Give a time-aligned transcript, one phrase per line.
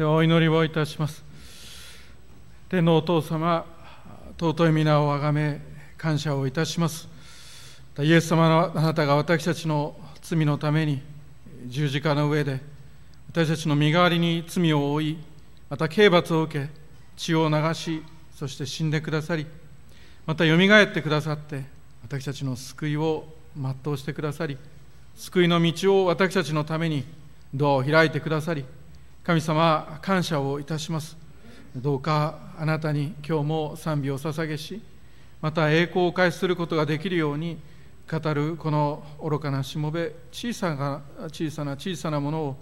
[0.00, 1.22] でお祈りをいたします。
[2.70, 3.66] 天のお父様
[4.38, 5.60] 尊い皆をあがめ
[5.98, 7.06] 感謝をいたします。
[7.98, 11.02] イエス様のあなたが私たちの罪のために
[11.66, 12.60] 十字架の上で
[13.28, 15.18] 私たちの身代わりに罪を負い
[15.68, 16.70] また刑罰を受け
[17.18, 18.02] 血を流し
[18.34, 19.46] そして死んでくださり
[20.24, 21.64] またよみがえってくださって
[22.02, 24.56] 私たちの救いを全うしてくださり
[25.14, 27.04] 救いの道を私たちのために
[27.52, 28.64] ドアを開いてくださり
[29.22, 31.16] 神様感謝をいたします。
[31.76, 34.82] どうかあなたに今日も賛美を捧げし
[35.40, 37.58] また栄光を返することができるように
[38.10, 42.56] 語るこの愚かなしもべ小さな小さな小さなものを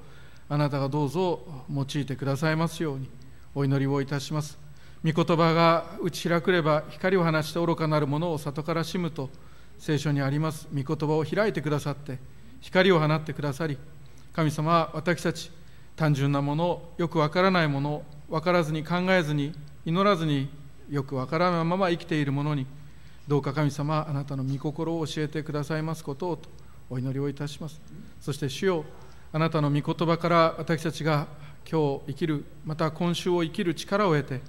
[0.48, 1.40] あなたがどうぞ
[1.72, 3.08] 用いてくださいますように
[3.54, 4.58] お祈りをいたします。
[5.04, 9.30] 御言葉が打ち開くれば光を放して愚かなるものを里からしむと
[9.78, 12.18] 聖書にあります御言葉を開いてくださって
[12.60, 13.78] 光を放ってくださり
[14.32, 15.52] 神様私たち
[15.98, 19.52] 単純なものよくわからないもの分からずに考えずに
[19.84, 20.48] 祈らずに
[20.88, 22.66] よくわからないまま生きている者に
[23.26, 26.48] どうか神様あなたの御心を教えてくださいますことをと
[26.88, 27.80] お祈りをいたします。
[28.20, 28.84] そして主よ
[29.32, 31.26] あなたの御言葉から私たちが
[31.68, 34.40] 今日生きるまた今週を生きる力を得て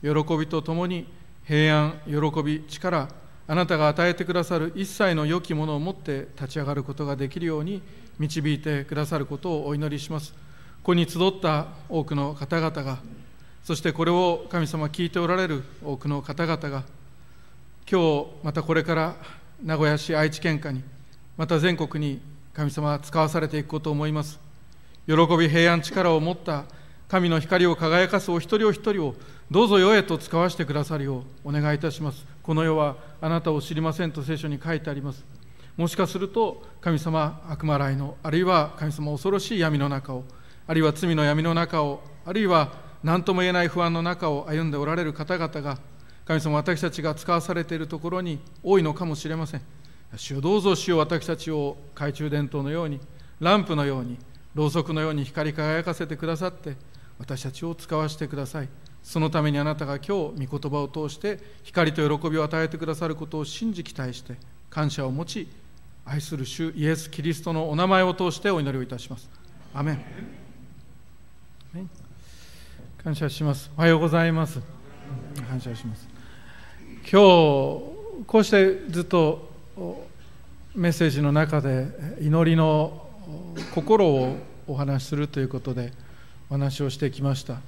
[0.00, 1.06] 喜びとともに
[1.44, 3.08] 平安喜び力
[3.46, 7.82] あなたが与えてくださる一切の良きものを持って立ち上がることができるように
[8.18, 10.45] 導いてくださることをお祈りします。
[10.86, 12.98] ここに集った多くの方々が
[13.64, 16.84] そしてこれを神様聞いておられる多くの方々が
[17.90, 19.16] 今日またこれから
[19.60, 20.84] 名古屋市愛知県下に
[21.36, 22.20] また全国に
[22.54, 24.38] 神様は使わされていくことを思います。
[25.08, 26.66] 喜び平安力を持った
[27.08, 29.16] 神の光を輝かすお一人お一人を
[29.50, 32.24] どうぞ世へと使わせてくださるようお願いいたします。
[32.44, 35.24] この世はあなたを知りませんと聖書に書いてあります。
[35.76, 40.22] もしかすると神様悪魔来のあるいは神様恐ろしい闇の中を
[40.66, 42.72] あるいは罪の闇の中をあるいは
[43.02, 45.78] 何とも言えない不安の中を歩んでおられる方々が
[46.24, 49.62] 神様私たちが使わされているところに多いのかもしれません。
[50.16, 53.00] 主よどうぞ主よ私たちを懐中電灯のように
[53.38, 54.18] ランプのように
[54.54, 56.76] ろうそくのように光り輝かせてくださって
[57.18, 58.68] 私たちを使わせてください。
[59.02, 64.34] そのためにあなたが今日御言葉を通して光と喜びを与えてくださることを信じ期待して
[64.68, 65.48] 感謝を持ち
[66.04, 69.30] 愛する主イエス・キリストのお名前を通してお祈りをいたします。
[69.72, 70.45] アメン。
[73.06, 73.70] 感謝します。
[73.78, 74.60] おはようございます。
[75.48, 76.08] 感謝します。
[77.02, 77.14] 今日
[78.26, 79.48] こうしてずっと
[80.74, 81.86] メッセージの中で
[82.20, 83.06] 祈りの
[83.76, 84.36] 心を
[84.66, 85.92] お話しするということで
[86.50, 87.60] お話をしてきました。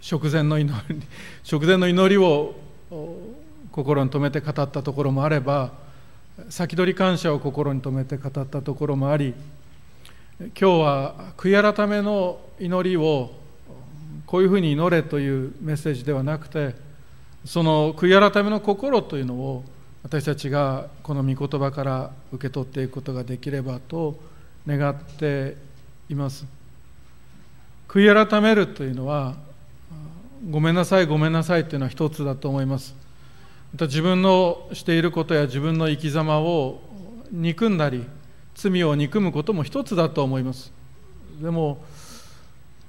[0.00, 1.02] 食前の祈り
[1.42, 2.54] 食前の祈りを
[3.72, 5.72] 心に留めて語ったところもあれば
[6.50, 9.34] 先取り感謝を心に留めて語ったところもあり
[10.38, 13.42] 今日は悔い改めの祈りを
[14.34, 16.74] こういうふうに祈れというメッセージではなくて
[17.44, 19.62] その悔い改めの心というのを
[20.02, 24.18] 私たちがこの御言葉から受け取っていくことができればと
[24.66, 25.56] 願って
[26.08, 26.46] います。
[27.86, 29.36] 悔い改めるというのは
[30.50, 32.96] ごめんなさいごめんなさいというのは一つだと思います。
[33.72, 36.80] また自分のしていることや自分の生き様を
[37.30, 38.04] 憎んだり
[38.56, 40.72] 罪を憎むことも一つだと思います。
[41.40, 41.84] でも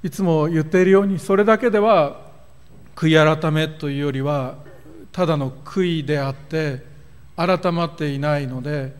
[0.05, 2.21] いつも言っているようにそれだけでは
[2.95, 4.53] 悔い改めというよりは
[5.11, 6.85] ただの悔いであって
[7.35, 8.93] 改まっていないので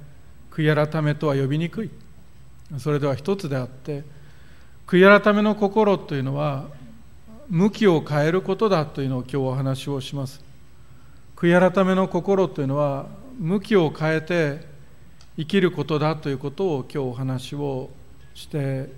[0.50, 1.92] 悔い改めとは呼びにくい。
[2.80, 4.04] それでは一つであって
[4.88, 6.70] 悔い改めの心というのは
[7.50, 10.44] 向きを変えることだというのを今日お話をします。
[11.36, 13.06] 悔い改めの心というのは
[13.38, 14.66] 向きを変えて
[15.38, 17.92] 生きることだということを今日お話を
[18.34, 18.90] して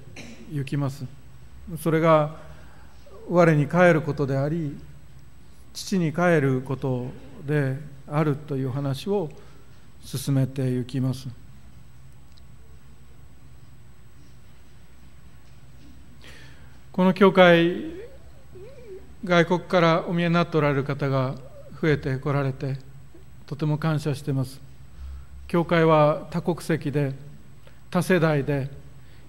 [0.54, 1.17] いきます。
[1.76, 2.36] それが
[3.30, 4.78] 我に帰ることであり
[5.74, 7.08] 父に帰ること
[7.46, 9.30] であるという話を
[10.02, 11.28] 進めていきます。
[16.94, 18.08] この教会
[19.24, 21.36] 外国からお見えになっておられる方が
[21.80, 22.78] 増えてこられて
[23.46, 24.60] とても感謝しています。
[25.48, 27.14] 教会は多国籍で
[27.92, 28.70] 多世代で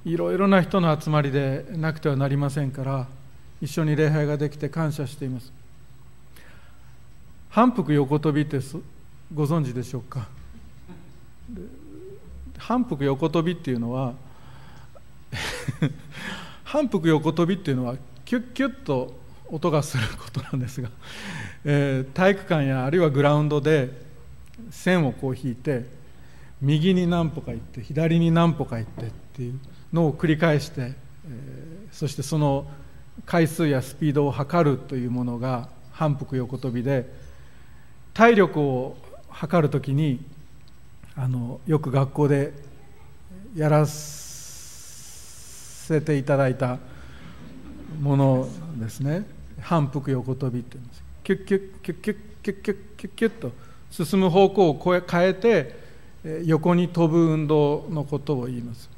[0.04, 3.06] いろいろな人の集まりでなくてはなりませんから
[3.60, 5.52] 一緒に礼拝ができて感謝しています。
[7.50, 8.58] 反復横跳びって
[9.34, 10.28] ご存知でしょうか？
[12.58, 14.14] 反復横跳びっていうのは
[16.64, 19.18] 反復横跳びっていうのはキュッキュッと
[19.48, 20.90] 音がすることなんですが、
[21.64, 23.90] えー、体育館やあるいはグラウンドで
[24.70, 25.86] 線をこう引いて
[26.60, 29.58] 右に何歩か行って左に何歩か行ってっていう
[29.92, 32.66] のを繰り返して、えー、そしてその
[33.26, 37.12] 回数やスピードを測るというものが反復横跳びで
[38.14, 38.96] 体力を
[39.28, 40.24] 測るときに
[41.16, 42.52] あのよく学校で
[43.56, 46.78] やらせていただいた
[48.00, 49.26] ものですね。
[49.60, 51.02] 反復横跳びって言うんです。
[51.24, 53.52] キュッキュッキュッキュッキュッキュッキュッキュッと
[53.90, 55.88] 進む方向を変えて
[56.44, 58.97] 横に飛ぶ運動のことを言います。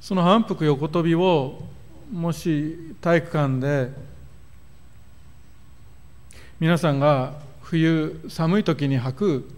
[0.00, 1.60] その反復横跳びを
[2.10, 3.90] もし体育館で
[6.58, 9.50] 皆さんが冬寒い時に履く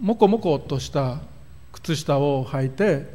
[0.00, 1.20] もこもことした
[1.72, 3.14] 靴下を履いて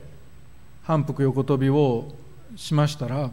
[0.83, 2.11] 反復横跳びを
[2.55, 3.29] しましたら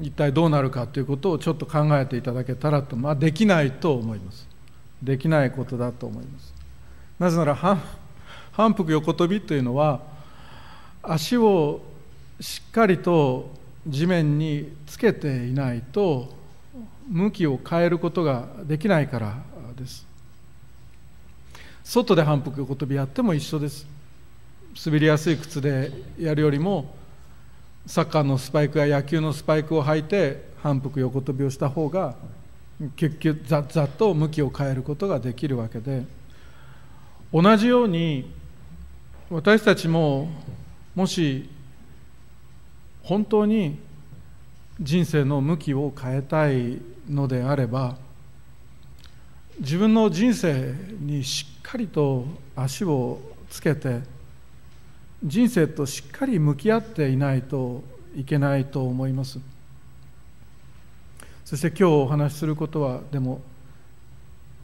[0.00, 4.46] 一体どうなるかということをちょっと考えていただけたらと、まあ、できないと思います。
[5.02, 6.54] できないことだと思います。
[7.18, 10.15] なぜなら反復横跳びというのは
[11.08, 11.82] 足を
[12.40, 13.50] しっかりと
[13.86, 16.34] 地面につけていないと
[17.08, 19.38] 向きを変えることができないから
[19.76, 20.06] です。
[21.84, 23.86] 外で反復横跳びやっても一緒です。
[24.84, 26.94] 滑りやすい靴でやるよりも
[27.86, 32.16] サッカーのスパイクや野球のスパイクを履いて反復横跳びをした方が
[32.96, 36.04] 結局ざっざっと向きを変えることができるわけで。
[37.32, 38.30] 同じように
[39.30, 40.28] 私たちも
[40.96, 41.48] もし
[43.02, 43.78] 本当に
[44.80, 47.96] 人生の向きを変えたいのであれば
[49.60, 52.26] 自分の人生にしっかりと
[52.56, 53.20] 足を
[53.50, 54.00] つけて
[55.22, 57.84] 人生としっかり向き合っていないと
[58.16, 59.38] いけないと思います。
[61.44, 63.40] そして今日お話しすることはでも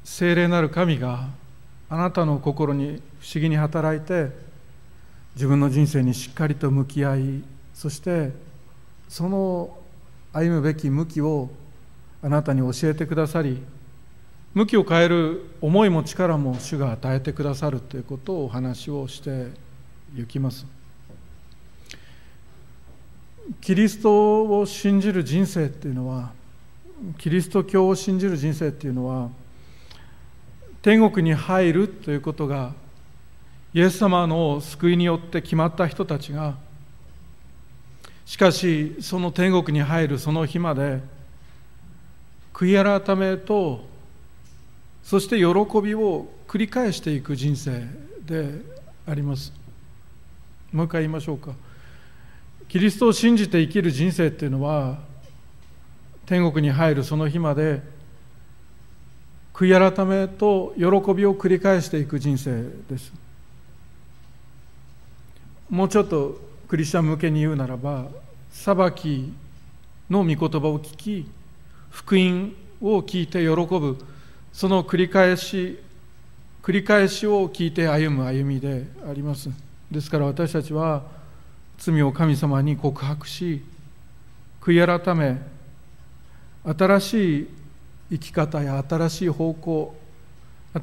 [0.02, 1.28] 聖霊なる神が
[1.88, 4.51] あなたの心に不思議に働いて
[5.34, 7.42] 自分の人生にしっかりと向き合い
[7.74, 8.32] そして
[9.08, 9.78] その
[10.32, 11.50] 歩むべき向きを
[12.22, 13.62] あなたに教えてくださり
[14.54, 19.48] 向きを変える思いも力も主が与えてくださるということをお話をして
[20.14, 20.66] 行きます。
[23.60, 26.32] キリストを信じる人生っていうのは
[27.18, 29.30] キリスト教を信じる人生っていうのは
[30.80, 32.72] 天国に入るということが
[33.74, 36.56] イエス様の救いによって決まった人たちが
[38.26, 41.00] しかしその天国に入るその日まで
[42.52, 43.84] 悔い改めと
[45.02, 45.44] そして喜
[45.82, 47.86] びを繰り返していく人生
[48.24, 48.60] で
[49.06, 49.52] あります。
[50.70, 51.52] もう一回言いましょうか。
[52.68, 54.98] キリストを信じて生きる人生っていうのは
[56.24, 57.82] 天国に入るその日まで
[59.52, 60.84] 悔い改めと喜
[61.14, 63.21] びを繰り返していく人生です。
[65.72, 66.38] もうちょっと
[66.68, 68.08] クリスチャン向けに言うならば
[68.50, 69.32] 裁き
[70.10, 71.26] の御言葉を聞き
[71.88, 73.96] 福音を聞いて喜ぶ
[74.52, 75.78] その繰り返し
[76.62, 79.48] 繰り返しを聞いて歩む歩みであります。
[79.90, 81.04] ですから私たちは
[81.78, 83.64] 罪を神様に告白し
[84.60, 85.40] 悔い改め
[86.64, 87.48] 新しい
[88.10, 89.96] 生き方や新しい方向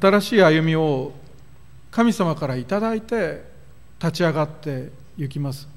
[0.00, 1.12] 新しい歩みを
[1.92, 3.49] 神様から頂いて
[4.02, 5.68] 立ち上がっていきます。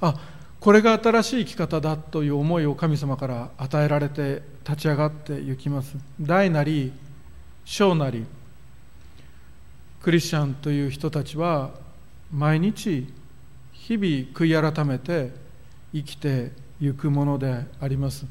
[0.00, 0.14] あ
[0.60, 5.96] これが新しい生き方だという思いを神様から与えられて立ち上がっていきます。
[6.20, 6.92] 大なり
[7.66, 8.24] 小なり
[10.00, 11.70] クリスチャンという人たちは
[12.32, 13.12] 毎日
[13.72, 15.32] 日々悔い改めて
[15.92, 18.24] 生きていくものであります。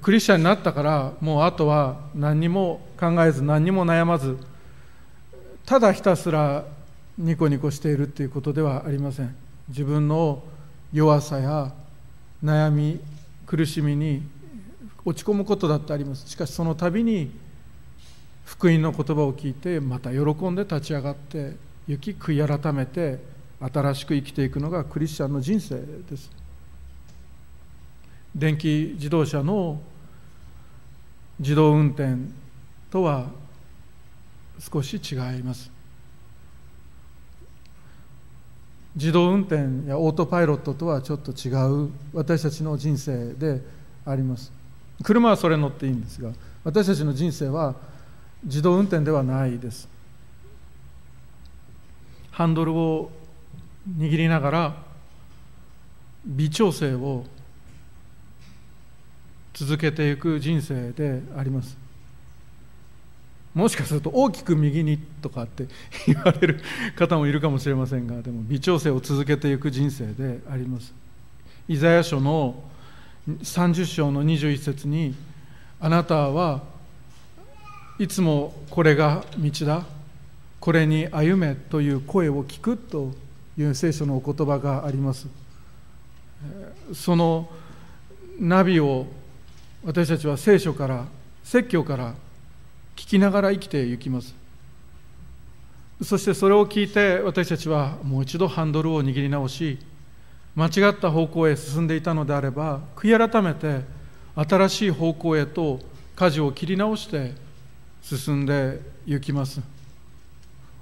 [0.00, 4.38] クリスチャンになったからもうあとは何にも考えず何にも悩まず
[5.64, 6.64] ただひたすら
[7.18, 9.34] ニコニコしているということではありません。
[9.68, 10.40] 自分の
[10.92, 11.72] 弱さや
[12.42, 13.00] 悩み
[13.44, 14.22] 苦しみに
[15.04, 16.28] 落ち込むことだってあります。
[16.28, 17.32] しかしその度に
[18.44, 21.56] 福音の言葉を聞いてまた喜んで立ち上がって
[21.88, 23.18] 行き悔い改めて
[23.60, 26.30] 新しく生きていくのがクリスチャンの人生です。
[28.32, 29.80] 電気自動車の
[31.40, 32.14] 自動運転
[32.90, 33.26] とは
[34.60, 35.77] 少し違います。
[38.98, 41.52] 自動運転やオートパイロットとはちょっと違
[41.84, 43.62] う私たちの人生で
[44.04, 44.52] あります。
[45.04, 46.32] 車はそれ乗っていいんですが
[46.64, 47.76] 私たちの人生は
[48.42, 49.88] 自動運転ではないです。
[52.32, 53.10] ハンドルを
[53.96, 54.82] 握りながら
[56.26, 57.24] 微調整を
[59.54, 61.87] 続けていく人生であります。
[63.58, 65.66] もしかすると大きく右にとかって
[66.06, 66.60] 言われる
[66.94, 70.94] 方もいるかもしれませんがでも微調整を続けていく人生であります。
[71.66, 72.62] イザヤ書の
[73.28, 75.12] 30章の21節に
[75.80, 76.62] あなたは
[77.98, 79.84] いつもこれが道だ
[80.60, 83.12] これに歩めという声を聞くと
[83.58, 85.26] いう聖書のお言葉があります。
[86.94, 87.50] その
[88.38, 89.08] ナビを
[89.84, 91.06] 私たちは聖書から
[91.42, 92.14] 説教から
[92.98, 94.34] 聞きながら生きていきます。
[96.02, 99.78] そしてそれを聞いて私たちはもう一度ハンドルを握り直し
[100.56, 103.82] 間違った方向へ進んでいたのであれば悔い改めて
[104.34, 105.78] 新しい方向へと
[106.16, 107.34] 舵を切り直して
[108.02, 109.60] 進んで行きます。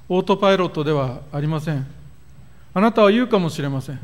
[0.09, 1.87] オートパイロットではありません。
[2.73, 4.01] あなたは言うかもしれません。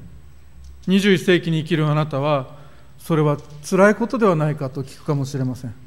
[0.87, 2.57] 21世紀に生きるあなたは
[2.99, 3.39] それは
[3.69, 5.82] 辛いことではないかと聞くかもしれません。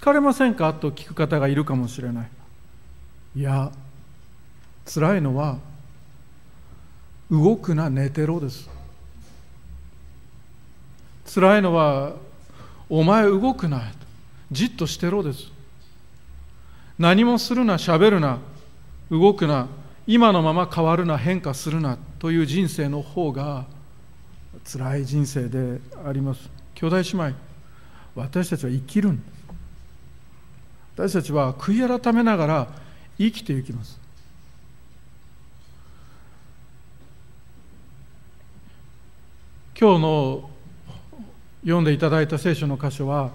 [0.00, 0.72] 疲れませんか？
[0.74, 2.28] と聞く方がいるかもしれない。
[3.34, 3.72] いや
[4.86, 5.58] 辛いのは
[7.28, 8.70] 動くな寝てろです。
[11.34, 12.12] 辛いのは
[12.88, 13.90] お前動くな
[14.52, 15.50] じっとしてろです。
[16.96, 18.38] 何もするなしゃべるな
[19.10, 19.66] 動くな
[20.06, 23.66] 今のまま変わるな変化するなという人生の方が
[24.64, 26.48] 辛い人生であります。
[26.76, 27.34] 兄弟姉妹
[28.14, 29.37] 私たちは生きるんです。
[30.98, 32.68] 私たちは悔い改めながら
[33.18, 34.00] 生きていきます。
[39.78, 40.50] 今日の
[41.62, 43.30] 読んでいただいた聖書の箇所は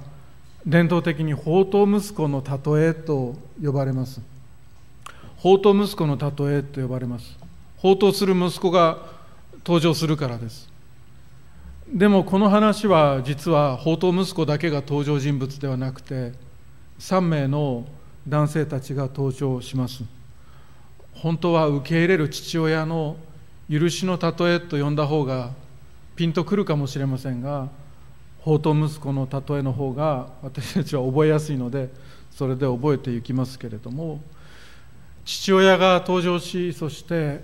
[0.66, 4.20] 伝統的に宝刀息子の例えと呼ばれます。
[5.38, 7.38] 宝刀息子の例えと呼ばれます。
[7.78, 8.98] 宝刀する息子が
[9.60, 10.68] 登場するからです。
[11.88, 16.34] でもこの話は実は宝刀息子だけが登場人物ではなくて
[17.00, 17.86] 3名の
[18.28, 20.04] 男性たちが登場します。
[21.14, 23.18] 本当は受け入れる父親の
[23.70, 25.52] 許しの例えと呼んだ方が
[26.16, 27.70] ピンとくるかもしれませんが
[28.40, 31.90] 宝刀息子の例えの方が私たちは覚えやすいので
[32.30, 34.20] それで覚えていきますけれども
[35.24, 37.42] 父親が登場しそして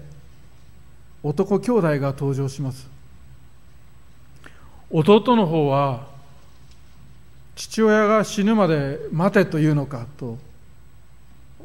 [1.23, 2.89] 男兄弟が登場します。
[4.91, 6.07] 弟の方は
[7.59, 10.37] 父親が死ぬまで待てというのかと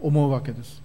[0.03, 0.83] 思うわけです。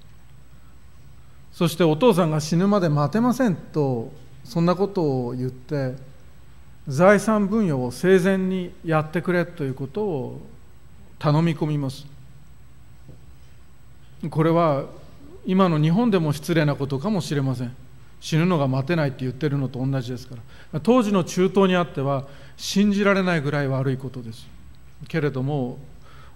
[1.52, 4.14] そしてお父さんが死ぬまで待てませんと
[4.44, 5.96] そんなことを言って
[6.88, 10.42] 財産分与を生前にやってくれということを
[11.18, 12.06] 頼み込みます。
[14.30, 14.86] これは
[15.44, 17.76] 今の日本でも失礼なことかもしれません。
[18.22, 20.36] 死ぬのが待てないって言ってるのと同じですか
[20.72, 20.80] ら。
[20.82, 24.59] 当時の中東にあっては信じられないぐらい悪いことです。
[25.08, 25.78] けれども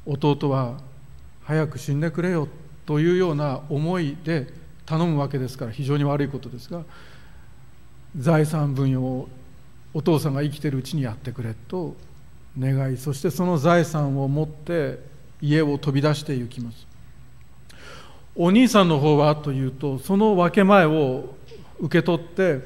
[0.06, 0.78] 弟は
[1.44, 2.48] 早く死んでくれよ
[2.86, 4.48] というような思いで
[4.86, 6.84] 頼むわけですから非常に悪いことですが
[8.18, 9.28] 財産分与を
[9.94, 11.96] お父さんが生きてるうちにやってくれと
[12.60, 15.00] 願いそしてその財産を持って
[15.42, 16.88] 家を飛び出していきます。
[18.36, 21.36] お兄さんの方はというとその分け前を
[21.80, 22.62] 受け取って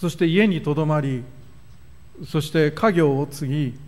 [0.00, 1.22] そして家にとどまり
[2.26, 3.78] そして家業を継ぎ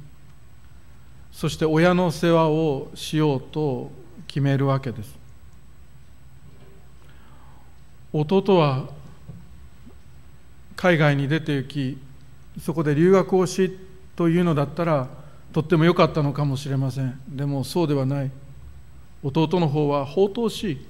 [1.36, 3.90] そして親の世話をしようと
[4.26, 5.14] 決めるわけです。
[8.10, 8.88] 弟は
[10.76, 11.98] 海外に出て行き
[12.58, 13.78] そこで留学をし
[14.16, 15.08] というのだったら
[15.52, 17.20] とっても良かったのかもしれません。
[17.28, 18.30] でもそうではない。
[19.22, 20.86] 弟の方は放蕩し。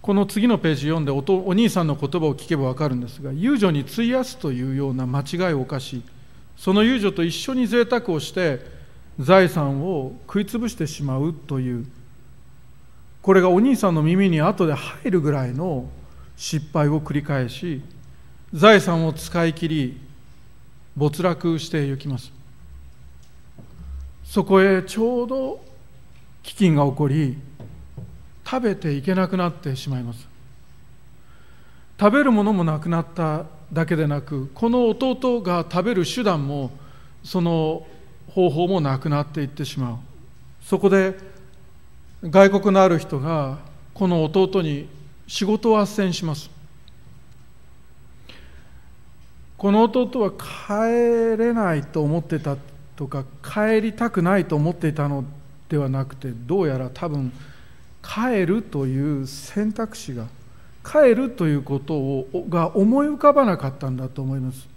[0.00, 6.02] この次のページ読んでおお兄さんの言葉を聞けば分かるんですが遊女に費やすというような間違いを犯し
[6.62, 8.60] その遊女と一緒に贅沢をして
[9.18, 11.84] 財産を食い潰してしまうという
[13.20, 15.88] これがお兄さんの耳に後で入るぐらいの
[16.36, 17.82] 失敗を繰り返し
[18.54, 20.00] 財産を使い切り
[20.94, 22.30] 没落してゆきます。
[24.22, 25.64] そこへちょうど
[26.44, 27.38] 飢饉が起こり
[28.48, 30.28] 食べていけなくなってしまいます。
[31.98, 36.70] 食べるものもなくなっただけでなくこの弟が食べる手段も
[37.24, 37.86] その
[38.28, 39.96] 方法もなくなっていってしまう。
[40.62, 41.16] そこで
[42.22, 43.58] 外国のある人が
[43.94, 44.88] この弟に
[45.26, 46.50] 仕事を斡旋します。
[49.56, 52.56] この弟は帰れないと思ってた
[52.96, 55.24] とか帰りたくないと思っていたの
[55.68, 57.32] ではなくてどうやら多分
[58.02, 60.26] 帰るという選択肢が
[60.84, 64.68] 帰るということをが思い浮かばなかったんだと思います。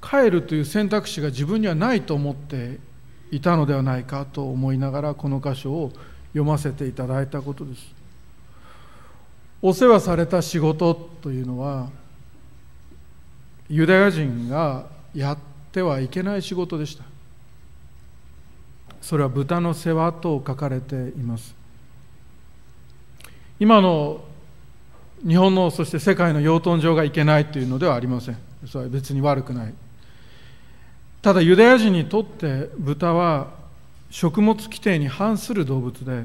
[0.00, 2.78] 帰るという選択肢が自分にはないと思って
[3.30, 5.92] いたのではないかと思いながらこの箇所を
[6.32, 7.94] 読ませていただいたことです。
[9.60, 11.88] お世話された仕事というのは
[13.68, 15.38] ユダヤ人がやっ
[15.70, 17.04] てはいけない仕事でした。
[19.00, 21.54] それは豚の世話と書かれています。
[23.60, 24.24] 今の
[25.26, 28.38] 日本のそして世界の養豚場がいけないというのではありません。
[28.66, 29.74] それは別に悪くない。
[31.20, 33.48] ただユダヤ人にとって豚は
[34.10, 36.24] 食物規定に反する動物で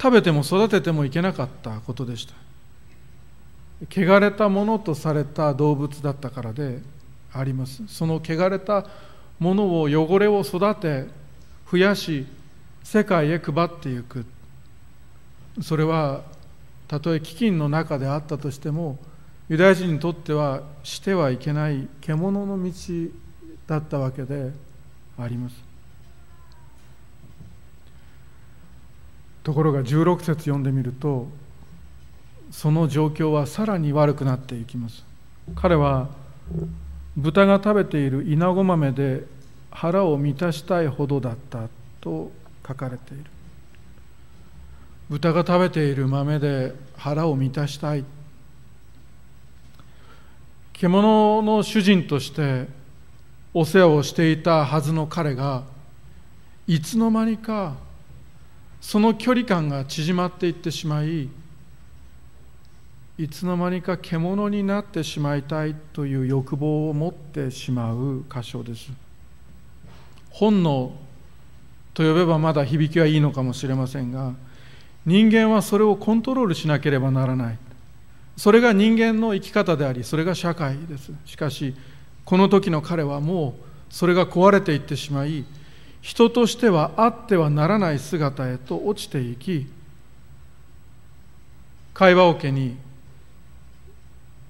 [0.00, 2.34] 食べても育ててもいけなかったことでした。
[3.90, 6.80] 汚れたものとされた動物だったからで
[7.32, 7.82] あります。
[7.88, 8.86] その汚れた
[9.40, 11.06] ものを汚れを育て
[11.70, 12.26] 増やし
[12.84, 14.24] 世界へ配っていく。
[15.60, 16.22] それは
[16.92, 18.98] たとえ飢饉の中であったとしても
[19.48, 22.70] ユダヤ人にとってはしてはいけない獣の道
[23.66, 24.52] だったわけで
[25.18, 25.56] あります。
[29.42, 31.28] ところが16節読んでみると
[32.50, 35.02] その状況はさらに悪くなっていきます。
[35.54, 36.10] 彼は
[37.16, 39.24] 豚が食べているイナゴ豆で
[39.70, 41.70] 腹を満たしたいほどだった
[42.02, 42.30] と
[42.68, 43.24] 書かれている。
[45.12, 48.04] 豚が食べている豆で腹を満たしたい。
[50.72, 52.66] 獣の主人として
[53.52, 55.64] お世話をしていたはずの彼が
[56.66, 57.74] いつの間にか
[58.80, 61.28] その距離感が縮まっていってしまい
[63.18, 68.90] いつの間にか獣になってしまいたいという欲望を持ってしまう箇所です。
[70.30, 70.90] 本能
[71.92, 74.32] と呼べばまだ響きはいいのかもしれませんが
[75.04, 77.58] 人間はそれをコントロールしなければならない。
[78.36, 81.12] それが人間の生き方でありそれが社会です。
[81.24, 81.74] しかし
[82.24, 85.44] この時の彼はもうそれが壊れていってしまい
[86.00, 89.66] 人としてはあってはならない姿へと落ちていき
[91.94, 92.76] 会話桶に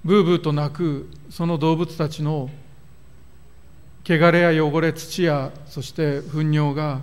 [0.05, 2.49] ブーブーと鳴くその動物たちの
[4.05, 7.01] 汚れや汚れ土やそして糞尿が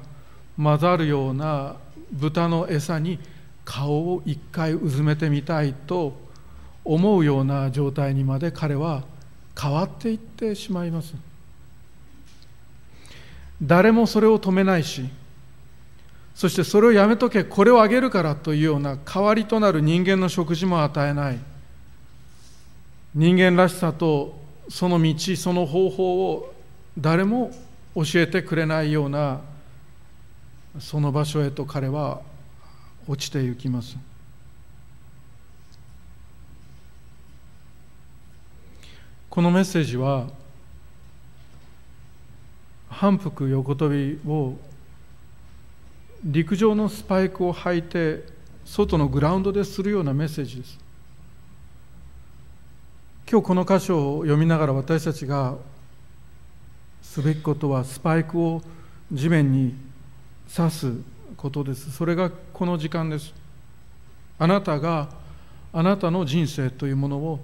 [0.56, 1.76] 混ざるような
[2.12, 3.18] 豚の餌に
[3.70, 6.18] 顔を一回うずめてみたいと
[6.85, 9.04] 思うような状態にまで彼は
[9.56, 11.14] 変わっていってしまいます。
[13.62, 15.09] 誰もそれを止めないし
[16.35, 21.38] そしてそれをやめとけこれをあげるからというような代わりとなる人間の食事も与えない。
[23.14, 24.37] 人間らしさと
[24.68, 26.52] その道その方法を
[26.98, 27.52] 誰も
[27.94, 29.40] 教えてくれないような
[30.80, 32.28] その場所へと彼は
[33.10, 33.96] 落ちてゆきます。
[39.28, 40.28] このメッセージは
[42.88, 44.54] 反復横跳びを
[46.22, 48.24] 陸上のスパイクを履いて
[48.64, 50.78] 外のグラウンドでするようなメッセージです。
[53.28, 55.56] 今日この箇所を読みながら私たちが
[57.02, 58.62] すべきことはスパイクを
[59.10, 59.74] 地面に
[60.54, 61.19] 刺す。
[61.40, 61.90] ことです。
[61.90, 63.33] それがこの時間です。
[64.38, 65.09] あなたが
[65.72, 67.40] あなたの人生というものを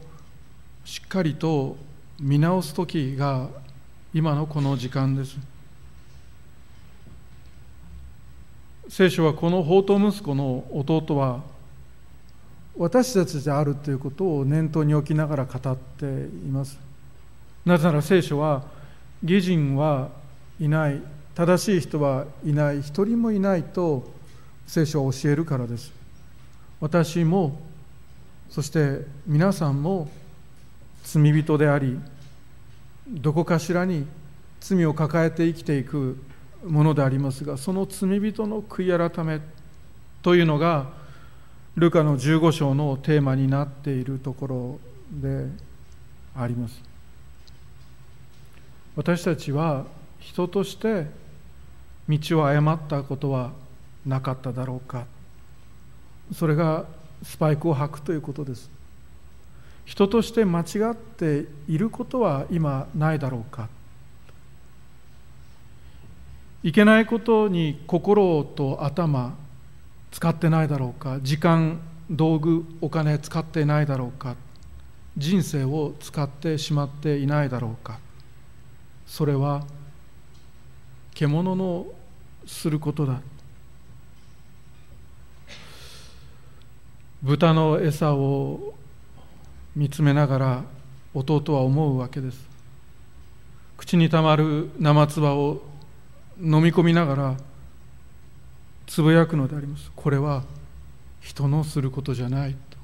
[0.84, 1.78] しっかりと
[2.20, 3.48] 見直す時が
[4.12, 5.38] 今のこの時間です。
[8.90, 11.40] 聖書はこの宝刀息子の弟は
[12.76, 16.08] 私たちであるということを念頭に置きながら語ってい
[16.50, 16.78] ます。
[17.64, 18.62] なぜなら聖書は
[19.22, 20.10] 義人は
[20.60, 21.15] いない。
[21.36, 24.10] 正しい人はいない一人もいないと
[24.66, 25.92] 聖書は教えるからです。
[26.80, 27.60] 私も
[28.48, 30.08] そして皆さんも
[31.04, 32.00] 罪人であり
[33.06, 34.06] どこかしらに
[34.60, 36.18] 罪を抱えて生きていく
[36.66, 39.40] ものでありますがその罪人の悔い改め
[40.22, 40.88] というのが
[41.76, 45.48] ルカの15章のテーマになっているところで
[46.34, 46.80] あります。
[48.96, 49.84] 私たちは
[50.18, 51.25] 人として
[52.08, 53.52] 道を誤ったことは
[54.04, 55.06] なかっただろうか。
[56.32, 56.84] それが
[57.22, 58.70] スパイクを履くということです。
[59.84, 63.68] 人として間違っていることは今ないだろうか。
[66.62, 69.34] いけないことに心と頭
[70.10, 71.20] 使ってないだろうか。
[71.22, 74.34] 時間道具お金使ってないだろうか。
[75.16, 78.00] 人生を使ってしまっていないだろうか。
[79.06, 79.64] それは
[81.14, 81.86] 獣の
[82.46, 83.20] することだ。
[87.22, 88.74] 豚の餌を
[89.74, 90.64] 見つめながら
[91.12, 92.48] 弟は思うわけです。
[93.76, 95.62] 口にたまる生唾を
[96.40, 97.36] 飲み込みながら
[98.86, 99.90] つぶやくのであります。
[99.96, 100.44] これは
[101.20, 102.52] 人のすることじゃない。
[102.52, 102.78] と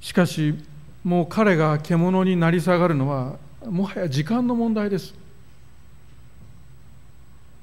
[0.00, 0.54] しかし
[1.02, 5.21] もう彼が獣になり下がるのはもはや時間の問題です。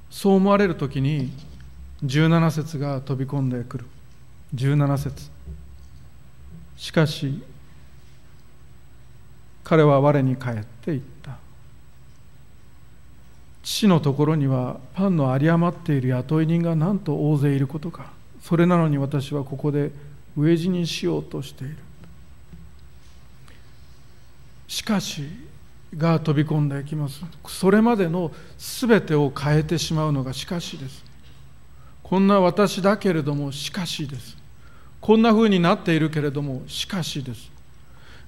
[0.10, 1.32] そう思われる時に
[2.04, 3.86] 17節が飛び込んでくる。
[4.56, 5.30] 17節。
[6.78, 7.44] しかし
[9.64, 11.38] 彼は我に帰っていった。
[13.62, 18.12] 父のところにはパンの有り余っている雇い人がなんと大勢いることか。
[18.42, 19.92] それなのに私はここで
[20.38, 21.78] 飢え死にしようとしている。
[24.68, 25.49] しかし
[25.98, 27.22] が飛び込んでいきます。
[27.48, 31.04] それまでの全てを変えてしまうのがしかしです。
[32.04, 34.38] こんな私だけれどもしかしです。
[35.02, 37.52] こんな風になっているけれどもしかしです。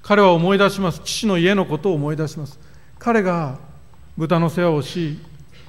[0.02, 1.02] 彼は思い出します。
[1.04, 2.60] 父の家のことを思い出します。
[2.98, 3.60] 彼が
[4.18, 5.20] 豚の世話をし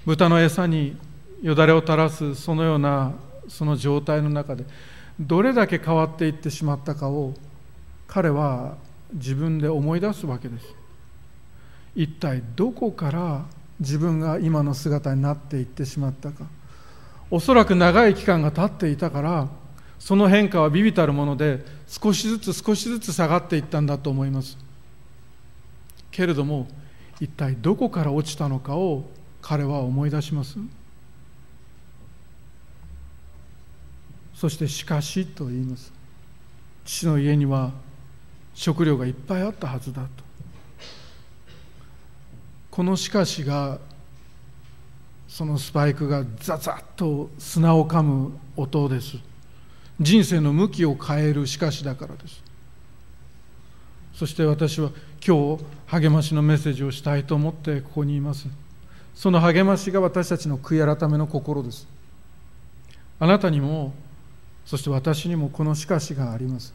[0.05, 0.96] 豚の餌に
[1.42, 3.12] よだれを垂らすそのような
[3.48, 4.64] その状態の中で
[5.18, 7.35] どれだけ変わっていってしまったかを
[8.07, 8.76] 彼は
[9.12, 10.82] 自分で思い出すわけです。
[11.94, 13.44] 一体どこから
[13.81, 16.46] 自分が今の姿になっていってしまったか。
[17.31, 19.48] おそらく長い期間が経っていたから
[19.98, 24.59] その変化は微々たるもので少しずつ少しずつ下がっていったんだと思います。
[26.11, 26.68] けれども
[27.20, 29.09] 一体どこから落ちたのかを
[29.40, 30.59] 彼は思い出します。
[34.35, 35.92] そして「しかし」と言います。
[36.85, 37.70] 父の家には
[38.55, 40.21] 食料がいっぱいあったはずだと。
[42.72, 43.78] この「しかし」が
[45.28, 49.18] そのスパイクがザザッと砂を噛む音です。
[50.00, 52.42] 人生の向きを変えるしかしだからです。
[54.14, 54.90] そして私は
[55.24, 58.48] 今日励ましのメッセージをしたいと思ってここにいます。
[59.14, 61.87] その励ましが私たちの悔い改めの心です。
[63.20, 63.92] あなたにも
[64.64, 66.72] そして私にもこのしかしがあります。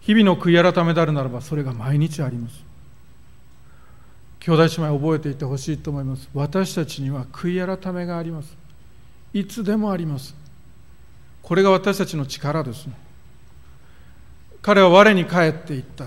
[0.00, 2.65] 日々の悔い改めであるならばそれが毎日あります。
[4.46, 6.28] 兄弟姉妹覚えていてほしいと思います。
[6.32, 8.56] 私たちには悔い改めがあります。
[9.32, 10.36] いつでもあります。
[11.42, 12.86] これが私たちの力です。
[12.86, 12.92] ね
[14.62, 16.06] 彼は我に帰っていった。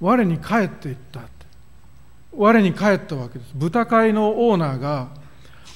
[0.00, 1.20] 我に帰っていった。
[2.34, 3.50] 我に帰ったわけです。
[3.54, 5.08] 豚飼いのオーナーが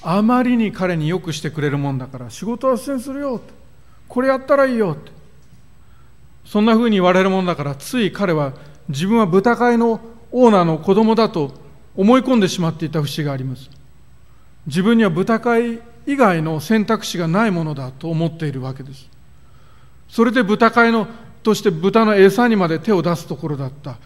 [0.00, 3.52] あまりに彼によくしてくれるもんだから仕事は斡旋するよって。
[4.08, 5.12] これやったらいいよって。
[6.46, 8.54] そんなふうに言われるもんだからつい彼は
[8.90, 10.00] 自分は豚飼いの
[10.32, 11.52] オーナーの子供だと
[11.96, 13.70] 思い込んでしまっていた節があります。
[14.66, 19.08] 自分には豚飼い以外の選択肢がないものだと思っているわけです。
[20.08, 21.06] それで豚飼いの
[21.42, 23.96] として豚の餌にまで手を出すところだった。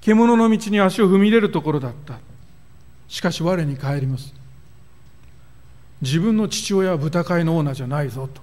[0.00, 2.18] 獣の道に足を踏み入れるところだった。
[3.08, 4.34] しかし我に帰ります。
[6.02, 8.42] 自分の父親は豚飼いのオーナーじゃないぞと。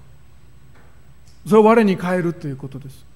[1.46, 3.13] それは我に帰るということです。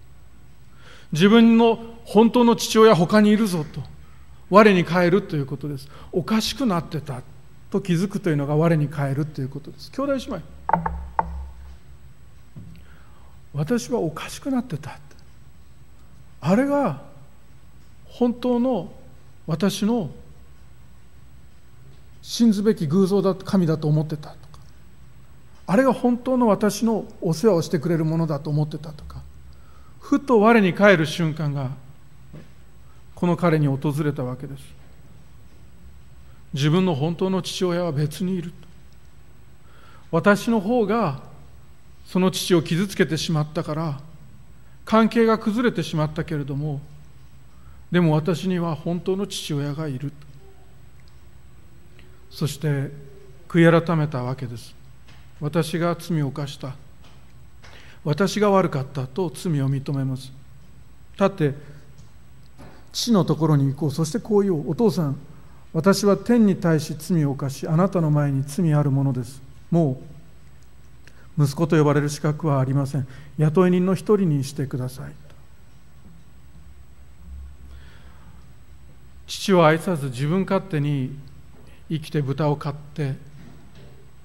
[1.12, 3.82] 自分の本当の父親他にいるぞと。
[4.50, 5.88] 我に帰るということです。
[6.10, 7.22] おかしくなってた
[7.70, 9.90] と気づくというのが我に帰るということです。
[9.92, 10.42] 兄弟姉妹。
[13.52, 14.98] 私はおかしくなってた。
[16.40, 17.02] あれが
[18.06, 18.92] 本当の
[19.46, 20.10] 私の
[22.22, 24.38] 信ずべき偶像だ神だと思ってたとか。
[25.66, 29.17] あれが本当の私のお世話をしてくれるものだと思ってたとか。
[30.08, 31.68] ふと我に返る瞬間が
[33.14, 34.62] この彼に訪れたわけです。
[36.54, 38.54] 自分の本当の父親は別にいる
[40.10, 41.20] 私の方が
[42.06, 44.00] その父を傷つけてしまったから
[44.86, 46.80] 関係が崩れてしまったけれども
[47.92, 50.10] でも私には本当の父親がいる
[52.30, 52.90] そして
[53.46, 54.74] 悔い改めたわけです。
[55.38, 56.87] 私が罪を犯した。
[58.04, 60.32] 私が悪かったと罪を認めます。
[61.12, 61.54] 立って
[62.92, 63.90] 父のところに行こう。
[63.90, 65.16] そしてこう言おうお父さん
[65.72, 69.42] 私は天に対し罪を犯しあなたの前に罪あるものです。
[69.70, 70.00] も
[71.36, 73.06] う息子と呼ばれる資格はありません。
[73.36, 75.12] 雇い人の一人にしてください。
[79.26, 81.14] 父を愛さず自分勝手に
[81.90, 83.14] 生きて豚を飼って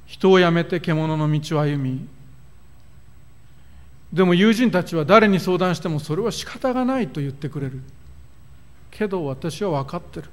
[0.05, 2.07] 人を辞めて獣の道を歩み
[4.13, 7.82] でも友人たちは誰に相談してもそれは仕方がないと言ってくれる。
[8.91, 10.30] けど私は分かってる。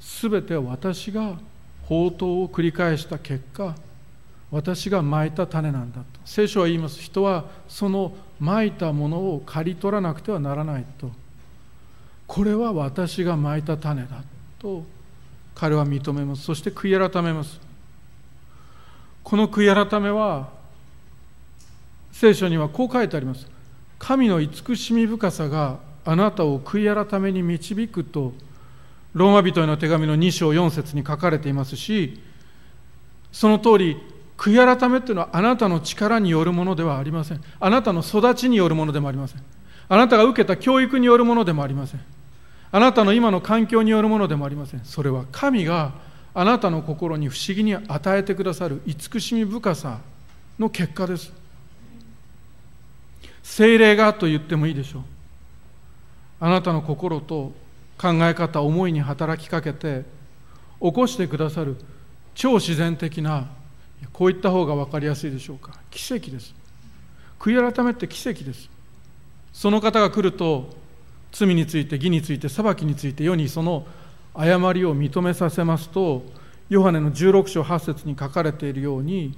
[0.00, 1.36] 全て私が
[1.82, 3.74] 宝刀を繰り返した結果
[4.52, 6.04] 私がまいた種なんだと。
[6.24, 7.00] 聖書は言います。
[7.00, 11.10] 人はそのまいたものを刈り取らなくてはならないと。
[12.28, 14.22] これは私がまいた種だ
[14.60, 14.84] と。
[15.56, 16.44] 彼は認めます。
[16.44, 17.60] そして悔い改めます。
[19.24, 20.50] この悔い改めは
[22.14, 23.48] 聖書にはこう書いてあります。
[23.98, 28.32] 神の慈しみ深さがあなたを悔い改めに導くと
[29.14, 32.20] ローマ人への手紙の2章4節に書かれていますし
[33.32, 33.96] その通り
[34.36, 37.42] 悔い改めっていうのはあなたの力によるものではありません。
[37.58, 39.42] あなたの育ちによるものでもありません。
[39.88, 42.00] あなたが受けた教育によるものでもありません。
[42.70, 44.84] あなたの今の環境によるものでもありません。
[44.84, 45.94] それは神が
[46.32, 49.98] あなたの心に不思議に与えてくださる慈しみ深さ
[50.60, 51.43] の結果です。
[53.44, 55.02] 精霊がと言ってもいいでしょう。
[56.40, 57.52] あなたの心と
[57.96, 60.04] 考え方思いに働きかけて
[60.80, 61.76] 起こしてくださる
[62.34, 63.48] 超自然的な
[64.12, 65.78] こういった方が分かりやすいでしょうか。
[65.90, 66.54] 奇跡です。
[67.38, 68.68] 悔い改めって奇跡です。
[69.52, 70.74] その方が来ると
[71.30, 73.86] 罪について義について裁きについて世にその
[74.32, 76.24] 誤りを認めさせますと
[76.70, 79.36] ヨハネの16章8節に書かれているように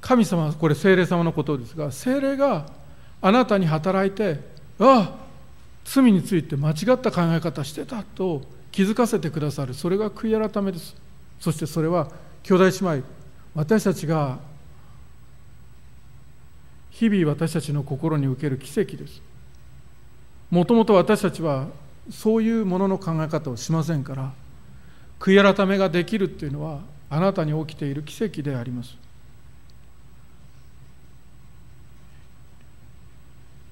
[0.00, 2.66] 神様これ精霊様のことですが精霊が
[3.22, 4.40] あなたに働いて
[4.78, 5.22] ああ
[5.84, 9.74] 罪について間違った考え方してたと気づかせてくださる。
[9.74, 10.96] それが悔い改めです。
[11.40, 12.08] そしてそれは
[12.42, 13.06] 兄弟姉妹
[13.54, 14.38] 私たちが
[16.90, 19.22] 日々私たちの心に受ける奇跡です。
[20.50, 21.66] もともと私たちは
[22.10, 24.32] そういうものの考え方をしませんから
[25.18, 28.96] 悔い改めができるっていうのはあなたに起きている奇跡であります。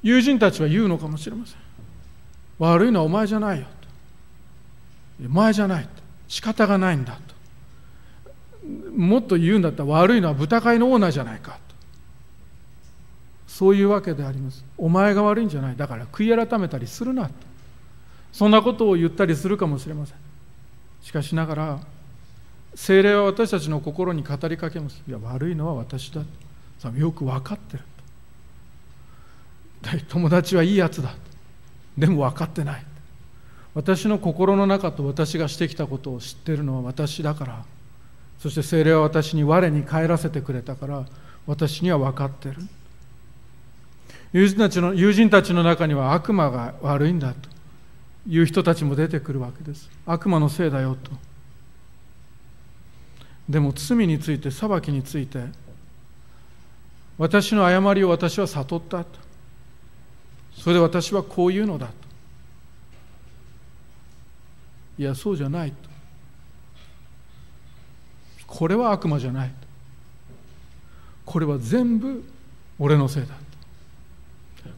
[0.03, 1.57] 友人たちは言うのかもしれません。
[2.59, 5.27] 悪いのはお前じゃないよと。
[5.27, 5.91] お前じゃないと。
[6.29, 7.35] 仕方がないんだと。
[8.95, 11.59] もっと言うんだったら悪いのは豚飼いのオーナーじゃないかと。
[13.47, 14.65] そういうわけであります。
[14.79, 15.77] お前が悪いんじゃない。
[15.77, 17.33] だから悔い改めたりするなと。
[18.33, 20.17] そんなことを言ったりするかもしれません。
[21.03, 21.81] しかしながら
[22.75, 25.03] 精霊は私たちの心に語りかけます。
[25.09, 26.23] いや悪いのは私だ
[26.97, 27.83] よく分かってる。
[30.09, 31.15] 友達はいいやつだ。
[31.97, 32.85] でも分かってない。
[33.75, 37.65] 私の心の中と私がしてきたことを知ってるのは私だから。
[38.39, 41.07] そして精霊は私に我に帰らせてくれたから。
[41.47, 42.57] 私には分かってる。
[44.33, 47.49] 友人たちの友人たちの中には悪魔が悪いんだと。
[48.29, 49.91] いう人たちも出てくるわけです。
[50.07, 51.11] 悪魔のせいだよと。
[53.49, 55.45] でも罪について裁きについて
[57.19, 59.30] 私の誤りを私は悟ったと。
[60.61, 61.93] それで私はこういうのだと。
[64.99, 65.77] いやそうじゃないと。
[68.47, 69.55] これは悪魔じゃないと。
[71.25, 72.23] これは全部
[72.79, 73.35] 俺のせいだと。